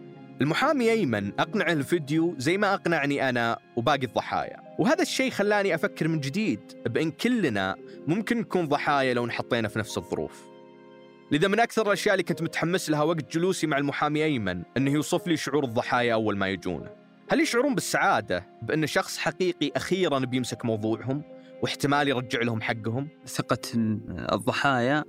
المحامي 0.40 0.90
أيمن 0.90 1.40
أقنعه 1.40 1.72
الفيديو 1.72 2.34
زي 2.38 2.58
ما 2.58 2.74
أقنعني 2.74 3.28
أنا 3.28 3.58
وباقي 3.76 4.06
الضحايا. 4.06 4.60
وهذا 4.78 5.02
الشيء 5.02 5.30
خلاني 5.30 5.74
أفكر 5.74 6.08
من 6.08 6.20
جديد 6.20 6.60
بأن 6.86 7.10
كلنا 7.10 7.76
ممكن 8.06 8.38
نكون 8.38 8.68
ضحايا 8.68 9.14
لو 9.14 9.24
انحطينا 9.24 9.68
في 9.68 9.78
نفس 9.78 9.98
الظروف. 9.98 10.42
لذا 11.32 11.48
من 11.48 11.60
أكثر 11.60 11.86
الأشياء 11.86 12.14
اللي 12.14 12.24
كنت 12.24 12.42
متحمس 12.42 12.90
لها 12.90 13.02
وقت 13.02 13.32
جلوسي 13.36 13.66
مع 13.66 13.78
المحامي 13.78 14.24
أيمن 14.24 14.62
أنه 14.76 14.90
يوصف 14.90 15.26
لي 15.26 15.36
شعور 15.36 15.64
الضحايا 15.64 16.14
أول 16.14 16.36
ما 16.36 16.48
يجونه. 16.48 17.01
هل 17.32 17.40
يشعرون 17.40 17.74
بالسعادة 17.74 18.46
بأن 18.62 18.86
شخص 18.86 19.18
حقيقي 19.18 19.72
أخيرا 19.76 20.18
بيمسك 20.18 20.64
موضوعهم 20.64 21.22
واحتمال 21.62 22.08
يرجع 22.08 22.40
لهم 22.40 22.62
حقهم؟ 22.62 23.08
ثقة 23.26 23.58
الضحايا 24.32 25.04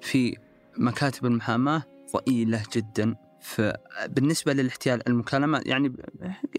في 0.00 0.36
مكاتب 0.78 1.26
المحاماة 1.26 1.82
ضئيلة 2.16 2.62
جدا. 2.72 3.16
فبالنسبة 3.40 4.52
للاحتيال 4.52 5.08
المكالمات 5.08 5.66
يعني 5.66 5.92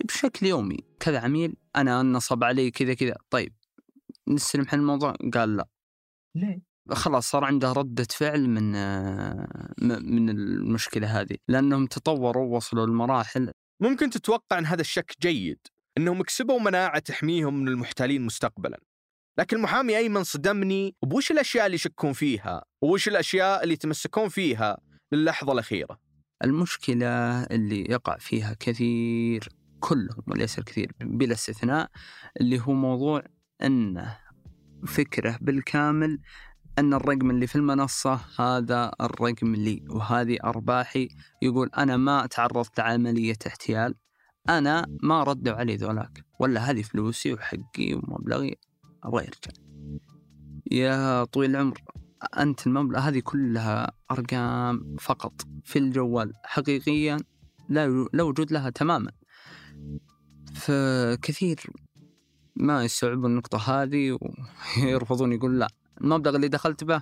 بشكل 0.05 0.45
يومي 0.45 0.77
كذا 0.99 1.19
عميل 1.19 1.55
أنا 1.75 2.03
نصب 2.03 2.43
علي 2.43 2.71
كذا 2.71 2.93
كذا. 2.93 3.15
طيب 3.29 3.53
نستلم 4.27 4.67
حل 4.67 4.79
الموضوع؟ 4.79 5.15
قال 5.33 5.55
لا. 5.55 5.67
ليه؟ 6.35 6.61
خلاص 6.89 7.29
صار 7.29 7.43
عنده 7.43 7.71
ردة 7.71 8.07
فعل 8.11 8.49
من 8.49 8.75
آه، 8.75 9.73
من 9.81 10.29
المشكلة 10.29 11.21
هذه. 11.21 11.37
لأنهم 11.47 11.85
تطوروا 11.85 12.55
وصلوا 12.55 12.85
لمراحل 12.85 13.51
ممكن 13.79 14.09
تتوقع 14.09 14.57
أن 14.57 14.65
هذا 14.65 14.81
الشك 14.81 15.13
جيد 15.21 15.59
أنهم 15.97 16.23
كسبوا 16.23 16.59
مناعة 16.59 16.99
تحميهم 16.99 17.59
من 17.59 17.67
المحتالين 17.67 18.21
مستقبلا. 18.21 18.79
لكن 19.37 19.57
المحامي 19.57 19.97
أيمن 19.97 20.23
صدمني 20.23 20.95
بوش 21.03 21.31
الأشياء 21.31 21.65
اللي 21.65 21.75
يشكون 21.75 22.13
فيها 22.13 22.65
ووش 22.81 23.07
الأشياء 23.07 23.63
اللي 23.63 23.73
يتمسكون 23.73 24.29
فيها 24.29 24.77
للحظة 25.11 25.53
الأخيرة؟ 25.53 25.99
المشكلة 26.43 27.43
اللي 27.43 27.81
يقع 27.89 28.17
فيها 28.17 28.55
كثير 28.59 29.49
كلهم 29.79 30.23
وليس 30.27 30.59
الكثير 30.59 30.91
بلا 30.99 31.33
استثناء 31.33 31.89
اللي 32.41 32.59
هو 32.59 32.73
موضوع 32.73 33.23
أنه 33.63 34.17
فكرة 34.87 35.37
بالكامل 35.41 36.19
أن 36.79 36.93
الرقم 36.93 37.29
اللي 37.29 37.47
في 37.47 37.55
المنصة 37.55 38.19
هذا 38.39 38.91
الرقم 39.01 39.55
لي 39.55 39.83
وهذه 39.89 40.37
أرباحي. 40.43 41.07
يقول 41.41 41.69
أنا 41.77 41.97
ما 41.97 42.25
تعرضت 42.25 42.79
لعملية 42.79 43.37
احتيال. 43.47 43.95
أنا 44.49 44.85
ما 45.03 45.23
ردوا 45.23 45.53
علي 45.53 45.75
ذولاك. 45.75 46.25
ولا 46.39 46.71
هذه 46.71 46.81
فلوسي 46.81 47.33
وحقي 47.33 47.93
ومبلغي. 47.93 48.55
أبغى 49.03 49.23
يرجع. 49.23 49.51
يا 50.71 51.23
طويل 51.23 51.49
العمر 51.49 51.81
أنت 52.37 52.67
المبلغ 52.67 52.99
هذه 52.99 53.19
كلها 53.19 53.91
أرقام 54.11 54.95
فقط. 54.99 55.41
في 55.63 55.79
الجوال 55.79 56.33
حقيقيا 56.43 57.17
لا 57.69 58.07
لا 58.13 58.23
وجود 58.23 58.51
لها 58.51 58.69
تماما. 58.69 59.11
فكثير 60.55 61.59
ما 62.55 62.83
يستوعبون 62.83 63.31
النقطة 63.31 63.57
هذه 63.57 64.17
ويرفضون 64.77 65.33
يقول 65.33 65.59
لا. 65.59 65.67
المبلغ 66.01 66.35
اللي 66.35 66.47
دخلت 66.47 66.83
به 66.83 67.01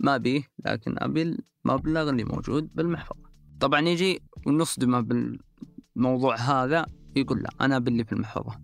ما 0.00 0.16
بيه 0.16 0.42
لكن 0.64 0.94
أبي 0.98 1.36
المبلغ 1.66 2.10
اللي 2.10 2.24
موجود 2.24 2.70
بالمحفظة. 2.74 3.26
طبعا 3.60 3.80
يجي 3.80 4.22
ونصدمه 4.46 5.00
بالموضوع 5.00 6.36
هذا 6.36 6.86
يقول 7.16 7.42
لا 7.42 7.50
أنا 7.60 7.78
باللي 7.78 8.04
في 8.04 8.12
المحفظة. 8.12 8.60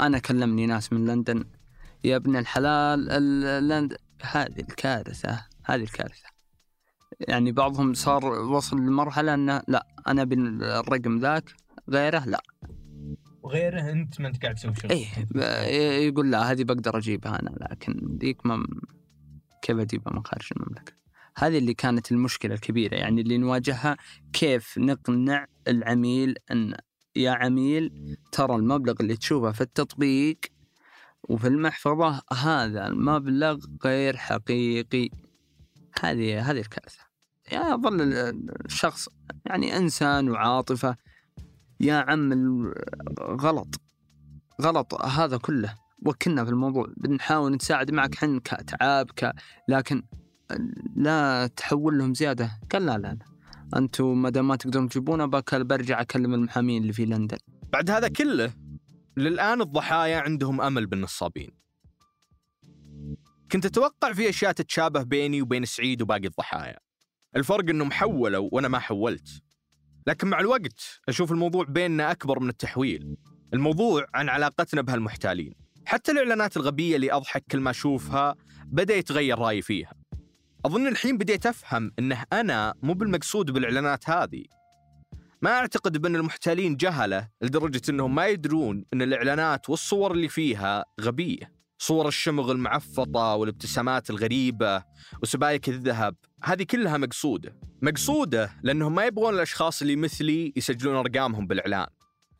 أنا 0.00 0.18
كلمني 0.18 0.66
ناس 0.66 0.92
من 0.92 1.06
لندن 1.06 1.44
يا 2.04 2.16
ابن 2.16 2.36
الحلال 2.36 3.10
ال- 3.10 3.68
لند 3.68 3.96
هذه 4.22 4.60
الكارثة 4.60 5.46
هذه 5.64 5.82
الكارثة. 5.82 6.32
يعني 7.20 7.52
بعضهم 7.52 7.94
صار 7.94 8.24
وصل 8.24 8.76
لمرحلة 8.76 9.34
أنه 9.34 9.62
لا 9.68 9.86
أنا 10.06 10.24
بالرقم 10.24 11.18
ذاك 11.18 11.52
غيره 11.90 12.24
لا. 12.24 12.42
وغيره 13.42 13.90
أنت 13.90 14.20
ما 14.20 14.28
أنت 14.28 14.42
قاعد 14.42 14.54
تسوي 14.54 14.74
شغل. 14.74 14.90
إيه 14.90 15.06
ب- 15.30 16.08
يقول 16.08 16.30
لا 16.30 16.50
هذه 16.52 16.64
بقدر 16.64 16.96
أجيبها 16.98 17.40
أنا 17.42 17.56
لكن 17.70 18.18
ذيك 18.20 18.46
ما 18.46 18.66
كيف 19.62 19.78
اجيبها 19.78 20.12
من 20.12 20.24
خارج 20.24 20.48
المملكة؟ 20.56 20.92
هذه 21.36 21.58
اللي 21.58 21.74
كانت 21.74 22.12
المشكلة 22.12 22.54
الكبيرة 22.54 22.94
يعني 22.94 23.20
اللي 23.20 23.38
نواجهها 23.38 23.96
كيف 24.32 24.78
نقنع 24.78 25.46
العميل 25.68 26.34
أن 26.50 26.74
يا 27.16 27.30
عميل 27.30 28.16
ترى 28.32 28.54
المبلغ 28.54 28.94
اللي 29.00 29.16
تشوفه 29.16 29.52
في 29.52 29.60
التطبيق 29.60 30.38
وفي 31.28 31.48
المحفظة 31.48 32.22
هذا 32.32 32.86
المبلغ 32.86 33.58
غير 33.84 34.16
حقيقي. 34.16 35.10
هذه 36.00 36.50
هذه 36.50 36.60
الكارثة. 36.60 36.98
يعني 37.52 37.70
يظل 37.70 38.00
ال- 38.00 38.66
الشخص 38.66 39.08
يعني 39.46 39.76
إنسان 39.76 40.30
وعاطفة 40.30 40.96
يا 41.80 41.94
عم 41.94 42.32
غلط 43.20 43.80
غلط 44.62 45.04
هذا 45.04 45.36
كله. 45.36 45.74
وكلنا 46.06 46.44
في 46.44 46.50
الموضوع 46.50 46.86
بنحاول 46.96 47.54
نساعد 47.54 47.90
معك 47.90 48.14
حن 48.14 48.38
كتعاب 48.38 49.10
ك... 49.10 49.32
لكن 49.68 50.02
لا 50.96 51.46
تحول 51.46 51.98
لهم 51.98 52.14
زيادة. 52.14 52.60
قال 52.72 52.86
لا 52.86 52.98
لا 52.98 53.08
لا. 53.08 53.26
أنتم 53.76 54.22
ما 54.22 54.30
دام 54.30 54.48
ما 54.48 54.56
تقدرون 54.56 54.88
تجيبونه 54.88 55.26
برجع 55.52 56.00
أكلم 56.00 56.34
المحامين 56.34 56.82
اللي 56.82 56.92
في 56.92 57.04
لندن. 57.04 57.38
بعد 57.72 57.90
هذا 57.90 58.08
كله 58.08 58.52
للآن 59.16 59.60
الضحايا 59.60 60.20
عندهم 60.20 60.60
أمل 60.60 60.86
بالنصابين. 60.86 61.50
كنت 63.52 63.66
أتوقع 63.66 64.12
في 64.12 64.28
أشياء 64.28 64.52
تتشابه 64.52 65.02
بيني 65.02 65.42
وبين 65.42 65.64
سعيد 65.64 66.02
وباقي 66.02 66.26
الضحايا. 66.26 66.78
الفرق 67.36 67.70
أنهم 67.70 67.92
حولوا 67.92 68.48
وأنا 68.52 68.68
ما 68.68 68.78
حولت. 68.78 69.42
لكن 70.06 70.28
مع 70.28 70.40
الوقت 70.40 71.00
أشوف 71.08 71.32
الموضوع 71.32 71.64
بيننا 71.64 72.10
أكبر 72.10 72.40
من 72.40 72.48
التحويل. 72.48 73.16
الموضوع 73.54 74.06
عن 74.14 74.28
علاقتنا 74.28 74.82
بهالمحتالين. 74.82 75.61
حتى 75.86 76.12
الإعلانات 76.12 76.56
الغبية 76.56 76.96
اللي 76.96 77.12
أضحك 77.12 77.44
كل 77.50 77.60
ما 77.60 77.70
أشوفها 77.70 78.34
بدأ 78.66 78.94
يتغير 78.94 79.38
رأيي 79.38 79.62
فيها. 79.62 79.92
أظن 80.66 80.86
الحين 80.86 81.18
بديت 81.18 81.46
أفهم 81.46 81.92
أنه 81.98 82.24
أنا 82.32 82.74
مو 82.82 82.94
بالمقصود 82.94 83.50
بالإعلانات 83.50 84.10
هذه. 84.10 84.44
ما 85.42 85.50
أعتقد 85.50 85.98
بأن 85.98 86.16
المحتالين 86.16 86.76
جهلة 86.76 87.28
لدرجة 87.42 87.80
أنهم 87.88 88.14
ما 88.14 88.26
يدرون 88.26 88.84
أن 88.94 89.02
الإعلانات 89.02 89.70
والصور 89.70 90.12
اللي 90.12 90.28
فيها 90.28 90.84
غبية. 91.00 91.52
صور 91.78 92.08
الشمغ 92.08 92.52
المعفطة 92.52 93.34
والابتسامات 93.34 94.10
الغريبة 94.10 94.84
وسبايك 95.22 95.68
الذهب 95.68 96.16
هذه 96.44 96.62
كلها 96.62 96.96
مقصودة. 96.96 97.56
مقصودة 97.82 98.50
لأنهم 98.62 98.94
ما 98.94 99.04
يبغون 99.06 99.34
الأشخاص 99.34 99.82
اللي 99.82 99.96
مثلي 99.96 100.52
يسجلون 100.56 100.96
أرقامهم 100.96 101.46
بالإعلان. 101.46 101.86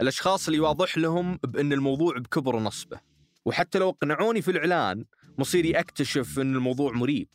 الأشخاص 0.01 0.49
اللي 0.49 0.61
واضح 0.61 0.99
لهم 0.99 1.39
بأن 1.45 1.73
الموضوع 1.73 2.19
بكبر 2.19 2.59
نصبه 2.59 3.12
وحتى 3.47 3.79
لو 3.79 3.89
اقنعوني 3.89 4.43
في 4.43 4.51
الإعلان 4.51 5.05
مصيري 5.39 5.79
أكتشف 5.79 6.39
أن 6.39 6.55
الموضوع 6.55 6.93
مريب. 6.93 7.29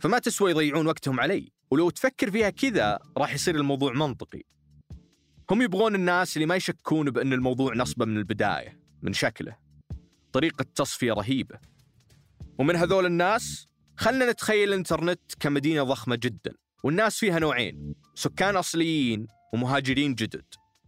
فما 0.00 0.18
تسوى 0.18 0.50
يضيعون 0.50 0.86
وقتهم 0.86 1.20
علي 1.20 1.52
ولو 1.70 1.90
تفكر 1.90 2.30
فيها 2.30 2.50
كذا 2.50 2.98
راح 3.16 3.34
يصير 3.34 3.54
الموضوع 3.54 3.92
منطقي. 3.92 4.42
هم 5.50 5.62
يبغون 5.62 5.94
الناس 5.94 6.36
اللي 6.36 6.46
ما 6.46 6.56
يشكون 6.56 7.10
بأن 7.10 7.32
الموضوع 7.32 7.74
نصبه 7.74 8.04
من 8.04 8.16
البداية 8.16 8.80
من 9.02 9.12
شكله. 9.12 9.56
طريقة 10.32 10.66
تصفية 10.74 11.12
رهيبة. 11.12 11.58
ومن 12.58 12.76
هذول 12.76 13.06
الناس 13.06 13.66
خلنا 13.96 14.30
نتخيل 14.30 14.68
الانترنت 14.68 15.20
كمدينة 15.40 15.82
ضخمة 15.82 16.16
جدا 16.16 16.52
والناس 16.84 17.18
فيها 17.18 17.38
نوعين 17.38 17.94
سكان 18.14 18.56
أصليين 18.56 19.26
ومهاجرين 19.52 20.14
جدد. 20.14 20.44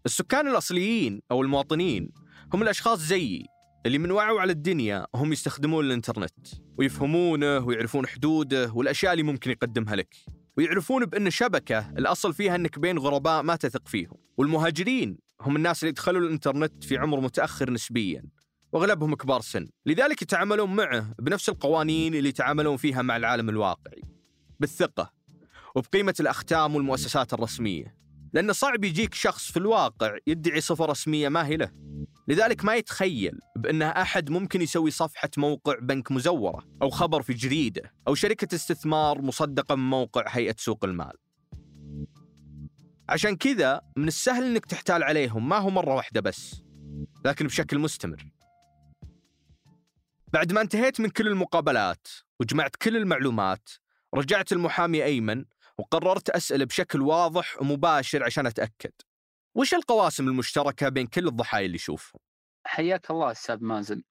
السكان 0.06 0.48
الأصليين 0.48 1.22
أو 1.30 1.42
المواطنين 1.42 2.12
هم 2.54 2.62
الأشخاص 2.62 2.98
زيي 2.98 3.46
اللي 3.86 3.98
من 3.98 4.10
وعوا 4.10 4.40
على 4.40 4.52
الدنيا 4.52 5.06
هم 5.14 5.32
يستخدمون 5.32 5.84
الإنترنت 5.84 6.48
ويفهمونه 6.78 7.58
ويعرفون 7.58 8.06
حدوده 8.06 8.72
والأشياء 8.72 9.12
اللي 9.12 9.22
ممكن 9.22 9.50
يقدمها 9.50 9.96
لك 9.96 10.16
ويعرفون 10.56 11.04
بأن 11.04 11.30
شبكة 11.30 11.90
الأصل 11.90 12.34
فيها 12.34 12.54
أنك 12.54 12.78
بين 12.78 12.98
غرباء 12.98 13.42
ما 13.42 13.56
تثق 13.56 13.88
فيهم 13.88 14.16
والمهاجرين 14.36 15.18
هم 15.40 15.56
الناس 15.56 15.82
اللي 15.82 15.92
دخلوا 15.92 16.20
الإنترنت 16.20 16.84
في 16.84 16.98
عمر 16.98 17.20
متأخر 17.20 17.70
نسبياً 17.70 18.22
وأغلبهم 18.72 19.14
كبار 19.14 19.40
سن، 19.40 19.68
لذلك 19.86 20.22
يتعاملون 20.22 20.76
معه 20.76 21.14
بنفس 21.18 21.48
القوانين 21.48 22.14
اللي 22.14 22.28
يتعاملون 22.28 22.76
فيها 22.76 23.02
مع 23.02 23.16
العالم 23.16 23.48
الواقعي. 23.48 24.02
بالثقة 24.60 25.12
وبقيمة 25.74 26.14
الأختام 26.20 26.74
والمؤسسات 26.74 27.32
الرسمية. 27.32 27.96
لأن 28.32 28.52
صعب 28.52 28.84
يجيك 28.84 29.14
شخص 29.14 29.50
في 29.50 29.56
الواقع 29.56 30.16
يدعي 30.26 30.60
صفة 30.60 30.84
رسمية 30.84 31.28
ما 31.28 31.46
هي 31.46 31.56
له. 31.56 31.72
لذلك 32.28 32.64
ما 32.64 32.74
يتخيل 32.74 33.38
بأنه 33.56 33.86
أحد 33.88 34.30
ممكن 34.30 34.62
يسوي 34.62 34.90
صفحة 34.90 35.30
موقع 35.36 35.78
بنك 35.78 36.12
مزورة 36.12 36.66
أو 36.82 36.90
خبر 36.90 37.22
في 37.22 37.32
جريدة 37.32 37.94
أو 38.08 38.14
شركة 38.14 38.54
استثمار 38.54 39.22
مصدقة 39.22 39.74
من 39.74 39.90
موقع 39.90 40.24
هيئة 40.28 40.54
سوق 40.58 40.84
المال. 40.84 41.12
عشان 43.08 43.36
كذا 43.36 43.80
من 43.96 44.08
السهل 44.08 44.44
أنك 44.44 44.66
تحتال 44.66 45.02
عليهم 45.02 45.48
ما 45.48 45.58
هو 45.58 45.70
مرة 45.70 45.94
واحدة 45.94 46.20
بس 46.20 46.62
لكن 47.24 47.46
بشكل 47.46 47.78
مستمر 47.78 48.32
بعد 50.32 50.52
ما 50.52 50.60
انتهيت 50.60 51.00
من 51.00 51.08
كل 51.08 51.28
المقابلات 51.28 52.08
وجمعت 52.40 52.76
كل 52.76 52.96
المعلومات 52.96 53.68
رجعت 54.14 54.52
المحامي 54.52 55.04
أيمن 55.04 55.44
وقررت 55.78 56.30
أسأله 56.30 56.64
بشكل 56.64 57.00
واضح 57.02 57.60
ومباشر 57.62 58.24
عشان 58.24 58.46
أتأكد 58.46 58.92
وش 59.54 59.74
القواسم 59.74 60.28
المشتركة 60.28 60.88
بين 60.88 61.06
كل 61.06 61.28
الضحايا 61.28 61.66
اللي 61.66 61.74
يشوفهم؟ 61.76 62.20
حياك 62.66 63.10
الله 63.10 63.30
أستاذ 63.30 63.64
مازن. 63.64 64.02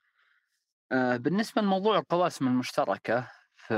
آه، 0.92 1.18
بالنسبة 1.18 1.62
لموضوع 1.62 1.98
القواسم 1.98 2.48
المشتركة 2.48 3.32
ف 3.56 3.74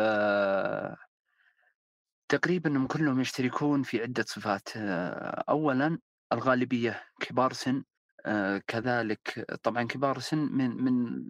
تقريبا 2.30 2.69
إنهم 2.69 2.88
كلهم 2.88 3.21
يشتركون 3.21 3.84
في 3.84 4.02
عدة 4.02 4.23
صفات. 4.28 4.69
آه، 4.78 5.43
اولا 5.49 5.99
الغالبية 6.34 7.04
كبار 7.19 7.54
سن. 7.54 7.84
آه، 8.26 8.62
كذلك 8.67 9.45
طبعا 9.63 9.84
كبار 9.84 10.19
سن 10.19 10.38
من 10.38 10.84
من 10.84 11.23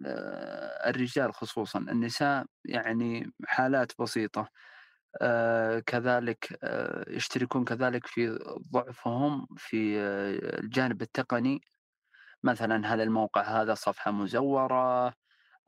الرجال 0.86 1.34
خصوصا. 1.34 1.78
النساء 1.78 2.46
يعني 2.64 3.32
حالات 3.46 3.92
بسيطة. 4.00 4.40
آه، 4.40 4.73
كذلك 5.86 6.58
آه، 6.64 7.04
يشتركون 7.10 7.64
كذلك 7.64 8.06
في 8.06 8.38
ضعفهم 8.72 9.46
في 9.56 10.00
آه، 10.00 10.60
الجانب 10.60 11.02
التقني. 11.02 11.60
مثلا 12.44 12.94
هل 12.94 13.00
الموقع 13.00 13.42
هذا 13.42 13.74
صفحة 13.74 14.10
مزورة 14.10 15.14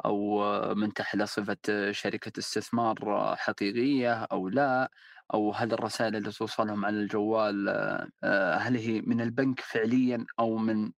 أو 0.05 0.45
آه، 0.45 0.75
منتح 0.75 1.15
له 1.15 1.25
صفة 1.25 1.57
آه، 1.71 1.93
شركة 1.93 2.33
استثمار 2.39 2.97
آه، 3.17 3.35
حقيقية 3.37 4.15
أو 4.33 4.49
لا؟ 4.49 4.91
أو 5.35 5.53
هل 5.53 5.73
الرسائل 5.73 6.17
اللي 6.17 6.33
توصلهم 6.33 6.85
على 6.87 6.97
الجوال 6.97 7.69
آه، 7.69 8.09
آه، 8.25 8.55
هل 8.57 8.77
هي 8.77 9.01
من 9.03 9.21
البنك 9.21 9.61
فعليا 9.61 10.27
أو 10.41 10.57
من 10.57 10.93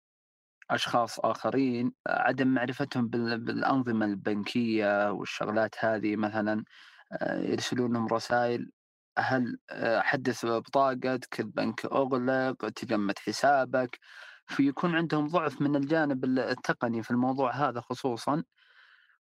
أشخاص 0.71 1.19
آخرين؟ 1.19 1.93
آه، 2.07 2.21
عدم 2.21 2.47
معرفتهم 2.47 3.07
بال- 3.07 3.37
بالأنظمة 3.45 4.05
البنكية 4.05 5.11
والشغلات 5.11 5.75
هذه 5.85 6.15
مثلا. 6.15 6.63
آه، 7.11 7.39
يرسلون 7.41 7.93
لهم 7.93 8.07
رسائل 8.07 8.71
هل 9.17 9.57
آه، 9.69 9.99
حدث 10.01 10.45
بطاقتك 10.45 11.39
البنك 11.39 11.85
أغلق 11.85 12.69
تجمد 12.69 13.19
حسابك. 13.19 13.99
فيكون 14.47 14.95
عندهم 14.95 15.27
ضعف 15.27 15.61
من 15.61 15.75
الجانب 15.75 16.25
التقني 16.25 17.03
في 17.03 17.11
الموضوع 17.11 17.51
هذا 17.51 17.81
خصوصا. 17.81 18.43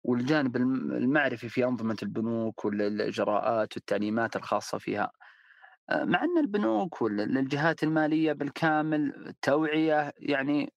والجانب 0.05 0.57
الم- 0.57 0.93
المعرفي 0.93 1.49
في 1.49 1.65
أنظمة 1.65 1.97
البنوك 2.03 2.65
والإجراءات 2.65 3.77
والتعليمات 3.77 4.37
الخاصة 4.37 4.79
فيها. 4.79 5.11
آه، 5.91 6.05
مع 6.05 6.25
أن 6.25 6.39
البنوك 6.39 7.03
والجهات 7.03 7.83
المالية 7.83 8.33
بالكامل 8.33 9.35
توعية 9.43 10.13
يعني 10.19 10.73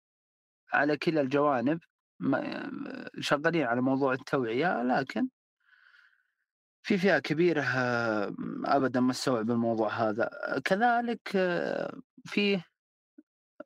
على 0.73 0.97
كلا 0.97 1.21
الجوانب 1.21 1.79
شغالين 3.19 3.63
على 3.65 3.81
موضوع 3.81 4.13
التوعية 4.13 4.83
لكن 4.83 5.27
في 6.87 6.97
فئة 6.97 7.19
كبيرة 7.19 7.61
آه، 7.61 8.33
أبدا 8.65 8.99
ما 8.99 9.11
استوعب 9.11 9.51
الموضوع 9.51 9.89
هذا. 9.89 10.29
كذلك 10.65 11.31
آه، 11.35 11.93
فيه 12.25 12.65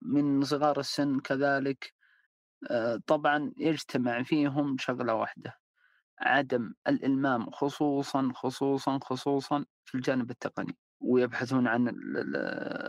من 0.01 0.43
صغار 0.43 0.79
السن 0.79 1.19
كذلك 1.19 1.93
آه، 2.71 2.99
طبعا 3.07 3.51
يجتمع 3.57 4.23
فيهم 4.23 4.77
شغلة 4.79 5.13
واحدة 5.13 5.53
عدم 6.19 6.73
الإلمام 6.87 7.51
خصوصا 7.51 8.31
خصوصا 8.35 8.99
خصوصا 9.03 9.65
في 9.85 9.95
الجانب 9.95 10.31
التقني 10.31 10.77
ويبحثون 10.99 11.67
عن 11.67 11.87
ال- 11.87 12.17
ال- 12.17 12.35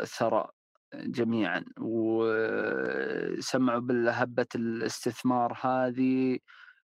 الثراء 0.02 0.50
جميعا 0.94 1.64
وسمعوا 1.80 3.80
بالهبة 3.80 4.46
الاستثمار 4.54 5.58
هذه 5.62 6.38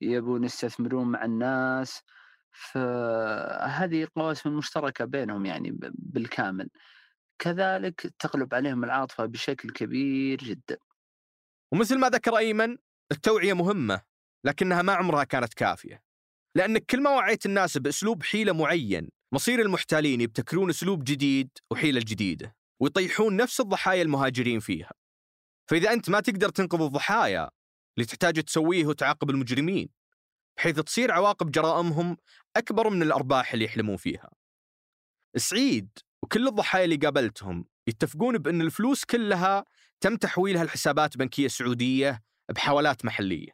يبون 0.01 0.45
يستثمرون 0.45 1.07
مع 1.07 1.25
الناس. 1.25 2.03
فهذه 2.53 4.03
القواسم 4.03 4.49
المشتركة 4.49 5.05
بينهم 5.05 5.47
يعني 5.47 5.79
بالكامل. 5.93 6.71
كذلك 7.39 8.13
تغلب 8.19 8.55
عليهم 8.55 8.85
العاطفة 8.85 9.27
بشكل 9.27 9.71
كبير 9.71 10.39
جدا. 10.39 10.79
ومثل 11.73 11.99
ما 11.99 12.09
ذكر 12.09 12.37
أيمن 12.37 12.77
التوعية 13.13 13.53
مهمة 13.53 14.03
لكنها 14.45 14.83
ما 14.83 14.93
عمرها 14.93 15.25
كانت 15.25 15.55
كافية. 15.55 16.03
لأنك 16.55 16.85
كل 16.87 17.03
ما 17.03 17.11
وعيت 17.11 17.47
الناس 17.47 17.79
بأسلوب 17.79 18.23
حيلة 18.23 18.53
معين 18.53 19.09
مصير 19.33 19.61
المحتالين 19.61 20.21
يبتكرون 20.21 20.71
أسلوب 20.71 21.05
جديد 21.05 21.51
وحيلة 21.71 22.01
جديدة 22.01 22.57
ويطيحون 22.81 23.37
نفس 23.37 23.61
الضحايا 23.61 24.03
المهاجرين 24.03 24.61
فيها. 24.61 24.91
فإذا 25.71 25.93
أنت 25.93 26.11
ما 26.11 26.21
تقدر 26.21 26.49
تنقذ 26.49 26.83
الضحايا 26.83 27.51
اللي 27.97 28.07
تحتاج 28.07 28.43
تسويه 28.43 28.87
وتعاقب 28.87 29.31
المجرمين 29.31 29.89
بحيث 30.57 30.81
تصير 30.81 31.13
عواقب 31.13 31.51
جرائمهم 31.51 32.17
أكبر 32.57 32.91
من 32.91 33.03
الأرباح 33.03 33.53
اللي 33.53 33.65
يحلمون 33.65 33.97
فيها. 33.97 34.31
سعيد 35.37 35.99
وكل 36.23 36.49
الضحايا 36.49 36.85
اللي 36.85 36.97
قابلتهم 36.97 37.65
يتفقون 37.87 38.39
بأن 38.39 38.61
الفلوس 38.61 39.05
كلها 39.05 39.65
تم 40.01 40.17
تحويلها 40.17 40.65
لحسابات 40.65 41.17
بنكية 41.17 41.49
سعودية 41.49 42.23
بحوالات 42.49 43.05
محلية. 43.05 43.51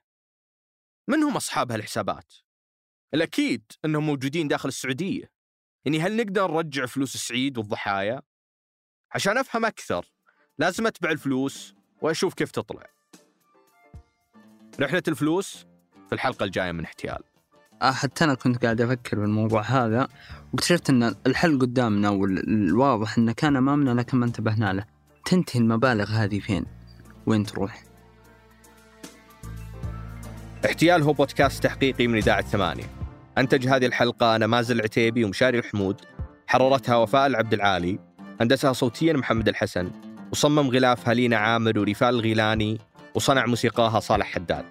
من 1.08 1.22
هم 1.22 1.36
أصحاب 1.36 1.72
هالحسابات؟ 1.72 2.34
الأكيد 3.14 3.72
أنهم 3.84 4.06
موجودين 4.06 4.48
داخل 4.48 4.68
السعودية. 4.68 5.32
يعني 5.84 6.00
هل 6.00 6.16
نقدر 6.16 6.50
نرجع 6.50 6.86
فلوس 6.86 7.16
سعيد 7.16 7.58
والضحايا؟ 7.58 8.22
عشان 9.12 9.38
أفهم 9.38 9.64
أكثر 9.64 10.06
لازم 10.58 10.86
أتبع 10.86 11.10
الفلوس 11.10 11.74
وأشوف 12.02 12.34
كيف 12.34 12.50
تطلع. 12.50 12.86
رحلة 14.80 15.02
الفلوس 15.08 15.66
في 16.08 16.12
الحلقة 16.12 16.44
الجاية 16.44 16.72
من 16.72 16.84
احتيال. 16.84 17.35
حتى 17.82 18.24
أنا 18.24 18.34
كنت 18.34 18.64
قاعد 18.64 18.80
أفكر 18.80 19.20
بالموضوع 19.20 19.62
هذا 19.62 20.08
واكتشفت 20.52 20.90
أن 20.90 21.14
الحل 21.26 21.58
قدامنا 21.58 22.08
والواضح 22.08 23.18
أنه 23.18 23.32
كان 23.32 23.56
أمامنا 23.56 23.90
لكن 23.90 24.18
ما 24.18 24.26
انتبهنا 24.26 24.72
له 24.72 24.84
تنتهي 25.24 25.60
المبالغ 25.60 26.10
هذه 26.10 26.40
فين؟ 26.40 26.64
وين 27.26 27.44
تروح؟ 27.44 27.82
احتيال 30.66 31.02
هو 31.02 31.12
بودكاست 31.12 31.64
تحقيقي 31.64 32.06
من 32.06 32.16
إذاعة 32.16 32.42
ثمانية 32.42 32.84
أنتج 33.38 33.68
هذه 33.68 33.86
الحلقة 33.86 34.36
أنا 34.36 34.46
مازل 34.46 34.76
العتيبي 34.76 35.24
ومشاري 35.24 35.58
الحمود 35.58 36.00
حررتها 36.46 36.96
وفاء 36.96 37.26
العبد 37.26 37.54
العالي 37.54 37.98
هندسها 38.40 38.72
صوتيا 38.72 39.12
محمد 39.12 39.48
الحسن 39.48 39.90
وصمم 40.32 40.70
غلافها 40.70 41.14
لينا 41.14 41.36
عامر 41.36 41.78
ورفال 41.78 42.08
الغيلاني 42.08 42.78
وصنع 43.14 43.46
موسيقاها 43.46 44.00
صالح 44.00 44.26
حداد 44.26 44.64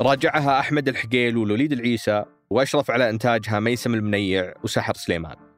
راجعها 0.00 0.60
أحمد 0.60 0.88
الحقيل 0.88 1.36
ولوليد 1.36 1.72
العيسى 1.72 2.24
وأشرف 2.52 2.90
على 2.90 3.10
إنتاجها 3.10 3.60
ميسم 3.60 3.94
المنيع 3.94 4.52
وسحر 4.64 4.94
سليمان. 4.94 5.49